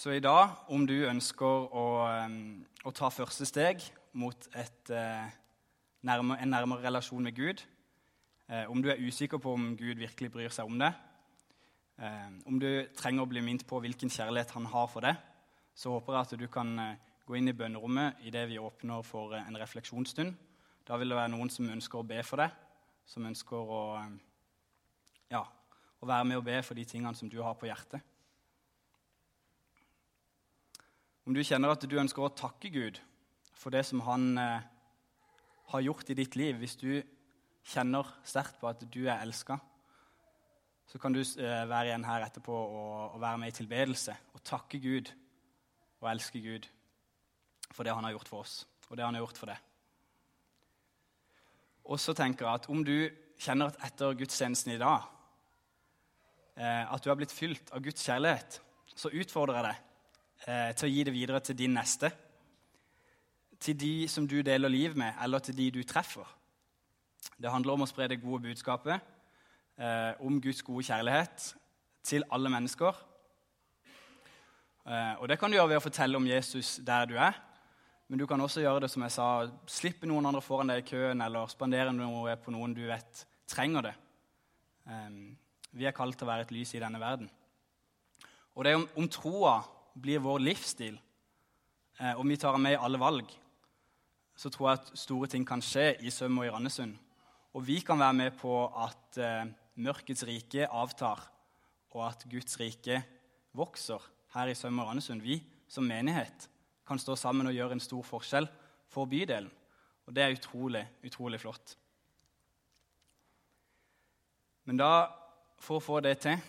Så 0.00 0.14
i 0.16 0.20
dag, 0.24 0.54
om 0.72 0.86
du 0.88 0.94
ønsker 1.04 1.66
å, 1.76 1.82
å 2.88 2.90
ta 2.96 3.10
første 3.12 3.44
steg 3.44 3.82
mot 4.16 4.46
et 4.56 4.92
eh, 4.96 5.26
nærmere, 6.08 6.38
en 6.40 6.48
nærmere 6.54 6.86
relasjon 6.86 7.26
med 7.26 7.34
Gud. 7.36 7.60
Eh, 8.48 8.64
om 8.72 8.80
du 8.80 8.88
er 8.88 9.02
usikker 9.04 9.42
på 9.44 9.52
om 9.58 9.66
Gud 9.76 10.00
virkelig 10.00 10.30
bryr 10.32 10.54
seg 10.56 10.70
om 10.72 10.80
det, 10.80 10.88
eh, 12.00 12.30
om 12.48 12.56
du 12.62 12.70
trenger 12.96 13.26
å 13.26 13.28
bli 13.28 13.42
minnet 13.44 13.66
på 13.68 13.82
hvilken 13.84 14.08
kjærlighet 14.08 14.54
han 14.56 14.70
har 14.72 14.88
for 14.88 15.04
deg, 15.04 15.20
så 15.76 15.92
håper 15.92 16.16
jeg 16.16 16.24
at 16.30 16.44
du 16.46 16.48
kan 16.54 16.72
eh, 16.80 16.96
gå 17.28 17.36
inn 17.36 17.52
i 17.52 17.56
bønnerommet 17.60 18.24
idet 18.30 18.46
vi 18.48 18.56
åpner 18.56 19.04
for 19.04 19.36
eh, 19.36 19.44
en 19.52 19.60
refleksjonsstund. 19.60 20.32
Da 20.88 20.96
vil 20.96 21.12
det 21.12 21.18
være 21.20 21.34
noen 21.34 21.52
som 21.52 21.68
ønsker 21.68 22.00
å 22.00 22.08
be 22.08 22.22
for 22.24 22.40
deg, 22.40 22.56
som 23.04 23.28
ønsker 23.28 23.76
å, 23.76 23.82
ja, 25.36 25.44
å 26.00 26.08
være 26.08 26.32
med 26.32 26.40
og 26.40 26.48
be 26.48 26.56
for 26.64 26.80
de 26.80 26.88
tingene 26.88 27.12
som 27.20 27.28
du 27.28 27.42
har 27.44 27.60
på 27.60 27.68
hjertet. 27.68 28.00
Om 31.30 31.34
du 31.36 31.44
kjenner 31.46 31.70
at 31.70 31.84
du 31.86 31.92
ønsker 31.94 32.24
å 32.26 32.32
takke 32.34 32.72
Gud 32.74 32.96
for 33.54 33.70
det 33.70 33.84
som 33.86 34.00
han 34.02 34.32
eh, 34.34 34.64
har 35.70 35.82
gjort 35.84 36.08
i 36.10 36.16
ditt 36.18 36.34
liv, 36.34 36.56
hvis 36.58 36.72
du 36.80 36.88
kjenner 37.70 38.08
sterkt 38.26 38.56
på 38.58 38.66
at 38.66 38.80
du 38.90 39.04
er 39.04 39.20
elska, 39.22 39.54
så 40.90 40.98
kan 40.98 41.14
du 41.14 41.20
eh, 41.22 41.60
være 41.70 41.84
igjen 41.86 42.06
her 42.08 42.24
etterpå 42.26 42.50
og, 42.50 43.14
være 43.22 43.38
med 43.38 43.52
i 43.52 43.54
tilbedelse 43.60 44.16
og 44.34 44.42
takke 44.42 44.80
Gud 44.82 45.12
og 46.00 46.08
elske 46.10 46.42
Gud 46.42 46.66
for 47.76 47.86
det 47.86 47.94
han 47.94 48.08
har 48.08 48.16
gjort 48.16 48.30
for 48.32 48.42
oss, 48.42 48.56
og 48.88 48.98
det 48.98 49.06
han 49.06 49.14
har 49.14 49.22
gjort 49.22 49.38
for 49.38 49.52
deg. 49.52 49.68
Og 51.94 52.02
så 52.02 52.16
tenker 52.18 52.48
jeg 52.48 52.58
at 52.58 52.66
om 52.74 52.82
du 52.82 52.96
kjenner 53.38 53.70
at 53.70 53.78
etter 53.86 54.18
gudstjenesten 54.18 54.74
i 54.74 54.82
dag 54.82 55.06
eh, 56.58 56.90
at 56.90 57.06
du 57.06 57.06
har 57.14 57.22
blitt 57.22 57.38
fylt 57.38 57.70
av 57.70 57.86
Guds 57.86 58.02
kjærlighet, 58.02 58.58
så 58.96 59.14
utfordrer 59.14 59.60
jeg 59.60 59.68
deg 59.68 59.86
eh, 60.46 60.72
til 60.76 60.88
å 60.88 60.92
gi 60.92 61.04
det 61.06 61.14
videre 61.14 61.40
til 61.44 61.58
din 61.58 61.74
neste 61.76 62.12
til 63.60 63.76
de 63.76 64.08
som 64.08 64.26
du 64.28 64.40
deler 64.42 64.72
liv 64.72 64.96
med, 64.96 65.12
eller 65.22 65.38
til 65.38 65.56
de 65.56 65.70
du 65.70 65.82
treffer. 65.84 66.24
Det 67.36 67.52
handler 67.52 67.76
om 67.76 67.84
å 67.84 67.88
spre 67.88 68.08
det 68.08 68.22
gode 68.22 68.48
budskapet 68.48 68.96
eh, 69.76 70.12
om 70.24 70.40
Guds 70.40 70.62
gode 70.64 70.86
kjærlighet 70.88 71.50
til 72.04 72.24
alle 72.32 72.52
mennesker. 72.52 72.96
Eh, 74.86 75.14
og 75.20 75.28
Det 75.28 75.38
kan 75.38 75.50
du 75.50 75.58
gjøre 75.58 75.74
ved 75.74 75.80
å 75.80 75.84
fortelle 75.84 76.16
om 76.16 76.28
Jesus 76.28 76.78
der 76.84 77.08
du 77.08 77.18
er. 77.20 77.36
Men 78.08 78.18
du 78.18 78.26
kan 78.26 78.40
også 78.40 78.64
gjøre 78.64 78.86
det 78.86 78.90
som 78.90 79.04
jeg 79.04 79.14
sa, 79.14 79.26
slippe 79.68 80.08
noen 80.08 80.26
andre 80.26 80.42
foran 80.42 80.72
deg 80.72 80.80
i 80.82 80.88
køen 80.88 81.20
eller 81.22 81.52
spandere 81.52 81.92
noe 81.94 82.34
på 82.40 82.50
noen 82.50 82.72
du 82.74 82.86
vet 82.88 83.26
trenger 83.50 83.90
det. 83.90 83.94
Eh, 84.88 85.20
vi 85.76 85.86
er 85.86 85.96
kalt 85.96 86.16
til 86.16 86.26
å 86.26 86.32
være 86.32 86.48
et 86.48 86.56
lys 86.56 86.72
i 86.74 86.82
denne 86.82 87.00
verden. 87.00 87.28
Og 88.56 88.64
det 88.64 88.72
er 88.72 88.80
om, 88.80 88.88
om 88.98 89.12
troa 89.12 89.60
blir 89.94 90.22
vår 90.22 90.42
livsstil, 90.42 90.98
eh, 91.98 92.14
og 92.14 92.26
vi 92.28 92.36
tar 92.36 92.58
med 92.58 92.76
i 92.76 92.80
alle 92.80 93.00
valg, 93.00 93.30
så 94.36 94.50
tror 94.50 94.70
jeg 94.70 94.80
at 94.80 94.92
store 94.98 95.28
ting 95.28 95.46
kan 95.46 95.62
skje 95.62 95.94
i 96.00 96.10
Søm 96.10 96.38
og 96.40 96.46
i 96.46 96.52
Randesund. 96.52 96.94
Og 97.54 97.66
vi 97.66 97.80
kan 97.84 97.98
være 97.98 98.16
med 98.16 98.36
på 98.38 98.54
at 98.78 99.18
eh, 99.18 99.50
mørkets 99.80 100.24
rike 100.28 100.68
avtar, 100.68 101.26
og 101.90 102.06
at 102.06 102.24
Guds 102.30 102.60
rike 102.60 103.02
vokser 103.52 104.02
her 104.34 104.52
i 104.52 104.54
Søm 104.54 104.78
og 104.78 104.88
Randesund. 104.88 105.22
Vi 105.22 105.40
som 105.68 105.84
menighet 105.84 106.48
kan 106.86 106.98
stå 106.98 107.16
sammen 107.18 107.46
og 107.46 107.54
gjøre 107.54 107.76
en 107.76 107.82
stor 107.82 108.02
forskjell 108.06 108.48
for 108.90 109.10
bydelen. 109.10 109.50
Og 110.06 110.14
det 110.14 110.22
er 110.24 110.34
utrolig, 110.34 110.82
utrolig 111.06 111.38
flott. 111.38 111.76
Men 114.66 114.78
da, 114.80 115.06
for 115.62 115.78
å 115.78 115.82
få 115.84 116.00
det 116.02 116.16
til, 116.24 116.40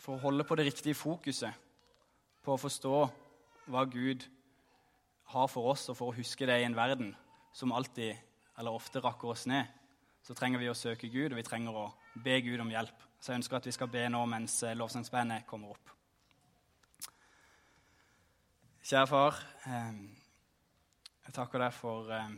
for 0.00 0.16
å 0.16 0.22
holde 0.22 0.46
på 0.48 0.56
det 0.56 0.66
riktige 0.70 0.96
fokuset, 0.96 1.52
på 2.44 2.54
å 2.54 2.60
forstå 2.60 2.94
hva 3.70 3.84
Gud 3.90 4.24
har 5.30 5.50
for 5.50 5.70
oss, 5.72 5.88
og 5.90 5.98
for 5.98 6.10
å 6.10 6.16
huske 6.16 6.48
det 6.48 6.60
i 6.60 6.66
en 6.66 6.76
verden 6.76 7.12
som 7.54 7.72
alltid, 7.72 8.16
eller 8.58 8.74
ofte, 8.74 9.02
rakker 9.02 9.32
oss 9.32 9.46
ned, 9.50 9.68
så 10.22 10.34
trenger 10.36 10.60
vi 10.60 10.68
å 10.70 10.76
søke 10.76 11.08
Gud, 11.10 11.32
og 11.32 11.38
vi 11.38 11.46
trenger 11.46 11.76
å 11.76 11.86
be 12.24 12.40
Gud 12.44 12.60
om 12.62 12.72
hjelp. 12.72 13.06
Så 13.20 13.32
jeg 13.32 13.40
ønsker 13.40 13.58
at 13.58 13.68
vi 13.68 13.74
skal 13.76 13.90
be 13.92 14.06
nå 14.08 14.20
mens 14.28 14.58
eh, 14.64 14.76
lovsangsbandet 14.76 15.46
kommer 15.48 15.74
opp. 15.74 15.92
Kjære 18.80 19.08
far, 19.10 19.40
eh, 19.68 19.98
jeg 21.26 21.36
takker 21.36 21.62
deg 21.62 21.74
for 21.76 22.10
eh, 22.16 22.30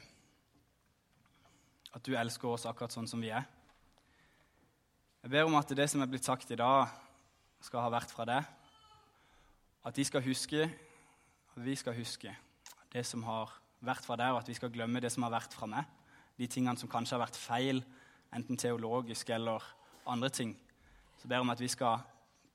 at 1.93 2.05
du 2.07 2.17
elsker 2.19 2.51
oss 2.51 2.67
akkurat 2.69 2.95
sånn 2.95 3.09
som 3.11 3.23
vi 3.23 3.31
er. 3.33 3.47
Jeg 5.23 5.31
ber 5.31 5.47
om 5.47 5.55
at 5.55 5.71
det 5.77 5.87
som 5.91 6.03
er 6.03 6.11
blitt 6.11 6.27
sagt 6.27 6.51
i 6.51 6.59
dag, 6.59 6.91
skal 7.63 7.85
ha 7.85 7.93
vært 7.95 8.11
fra 8.11 8.27
deg. 8.27 8.62
At 9.85 9.97
de 9.97 10.05
skal 10.05 10.23
huske, 10.23 10.69
at 11.57 11.65
vi 11.65 11.75
skal 11.77 11.97
huske 11.97 12.37
det 12.93 13.03
som 13.07 13.25
har 13.27 13.51
vært 13.83 14.07
fra 14.07 14.17
deg, 14.21 14.31
og 14.31 14.43
at 14.43 14.49
vi 14.49 14.55
skal 14.55 14.71
glemme 14.71 15.01
det 15.03 15.11
som 15.13 15.27
har 15.27 15.35
vært 15.35 15.55
fra 15.57 15.67
meg. 15.67 15.89
De 16.39 16.47
tingene 16.47 16.79
som 16.79 16.91
kanskje 16.91 17.17
har 17.17 17.25
vært 17.25 17.41
feil, 17.41 17.83
enten 18.33 18.57
teologisk 18.57 19.31
eller 19.35 19.65
andre 20.07 20.31
ting. 20.31 20.55
Så 21.19 21.29
ber 21.29 21.41
jeg 21.41 21.47
om 21.47 21.53
at 21.55 21.61
vi 21.61 21.71
skal 21.71 22.05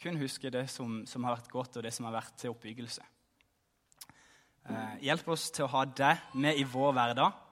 kun 0.02 0.18
huske 0.22 0.50
det 0.54 0.68
som, 0.70 1.02
som 1.10 1.26
har 1.26 1.38
vært 1.38 1.52
godt, 1.52 1.78
og 1.78 1.84
det 1.84 1.94
som 1.94 2.08
har 2.08 2.16
vært 2.16 2.38
til 2.40 2.54
oppbyggelse. 2.54 3.04
Eh, 4.68 4.96
hjelp 5.08 5.30
oss 5.32 5.50
til 5.56 5.66
å 5.66 5.72
ha 5.72 5.84
det 5.86 6.16
med 6.36 6.60
i 6.60 6.66
vår 6.68 6.96
hverdag. 6.96 7.44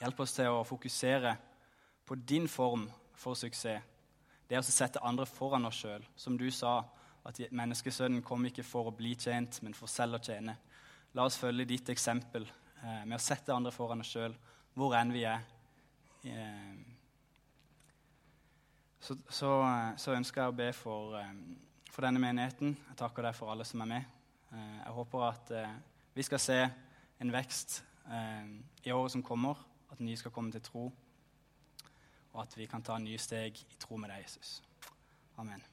Hjelp 0.00 0.22
oss 0.24 0.36
til 0.36 0.52
å 0.52 0.64
fokusere 0.66 1.34
på 2.06 2.18
din 2.28 2.48
form 2.48 2.86
for 3.16 3.38
suksess. 3.38 3.84
Det 4.46 4.54
er 4.54 4.62
å 4.62 4.66
sette 4.66 5.02
andre 5.02 5.26
foran 5.26 5.66
oss 5.66 5.80
sjøl. 5.82 6.04
Som 6.16 6.36
du 6.38 6.46
sa, 6.54 6.78
at 7.26 7.40
menneskesønnen 7.50 8.22
kom 8.26 8.44
ikke 8.46 8.64
for 8.66 8.90
å 8.90 8.94
bli 8.94 9.14
tjent, 9.18 9.58
men 9.66 9.74
for 9.74 9.90
selv 9.90 10.18
å 10.18 10.22
tjene. 10.22 10.56
La 11.16 11.26
oss 11.26 11.38
følge 11.40 11.66
ditt 11.68 11.90
eksempel 11.90 12.46
eh, 12.46 13.02
med 13.04 13.16
å 13.18 13.22
sette 13.22 13.54
andre 13.54 13.72
foran 13.74 14.02
oss 14.04 14.12
sjøl, 14.14 14.34
hvor 14.76 14.94
enn 14.98 15.12
vi 15.14 15.24
er. 15.26 15.42
Eh, 16.26 16.74
så, 19.00 19.16
så, 19.28 19.50
så, 19.98 20.14
ønsker 20.14 20.42
jeg 20.42 20.52
å 20.52 20.58
be 20.58 20.70
for, 20.76 21.16
eh, 21.20 21.32
for 21.90 22.06
denne 22.06 22.22
menigheten. 22.22 22.76
Jeg 22.90 23.00
takker 23.00 23.28
deg 23.28 23.38
for 23.38 23.52
alle 23.52 23.66
som 23.66 23.82
er 23.84 23.92
med. 23.94 24.16
Eh, 24.52 24.78
jeg 24.84 24.96
håper 24.98 25.28
at 25.28 25.54
eh, 25.56 25.78
vi 26.16 26.26
skal 26.26 26.42
se 26.42 26.58
en 27.22 27.32
vekst 27.32 27.80
eh, 28.10 28.50
i 28.86 28.94
året 28.94 29.16
som 29.16 29.24
kommer, 29.26 29.62
at 29.90 30.02
nye 30.02 30.18
skal 30.18 30.34
komme 30.34 30.54
til 30.54 30.64
tro, 30.66 30.90
og 32.32 32.42
at 32.42 32.58
vi 32.58 32.68
kan 32.70 32.84
ta 32.84 32.98
nye 33.02 33.18
steg 33.18 33.64
i 33.66 33.80
tro 33.80 33.98
med 33.98 34.12
deg, 34.12 34.26
Jesus. 34.28 34.60
Amen. 35.40 35.64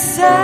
Guds 0.00 0.39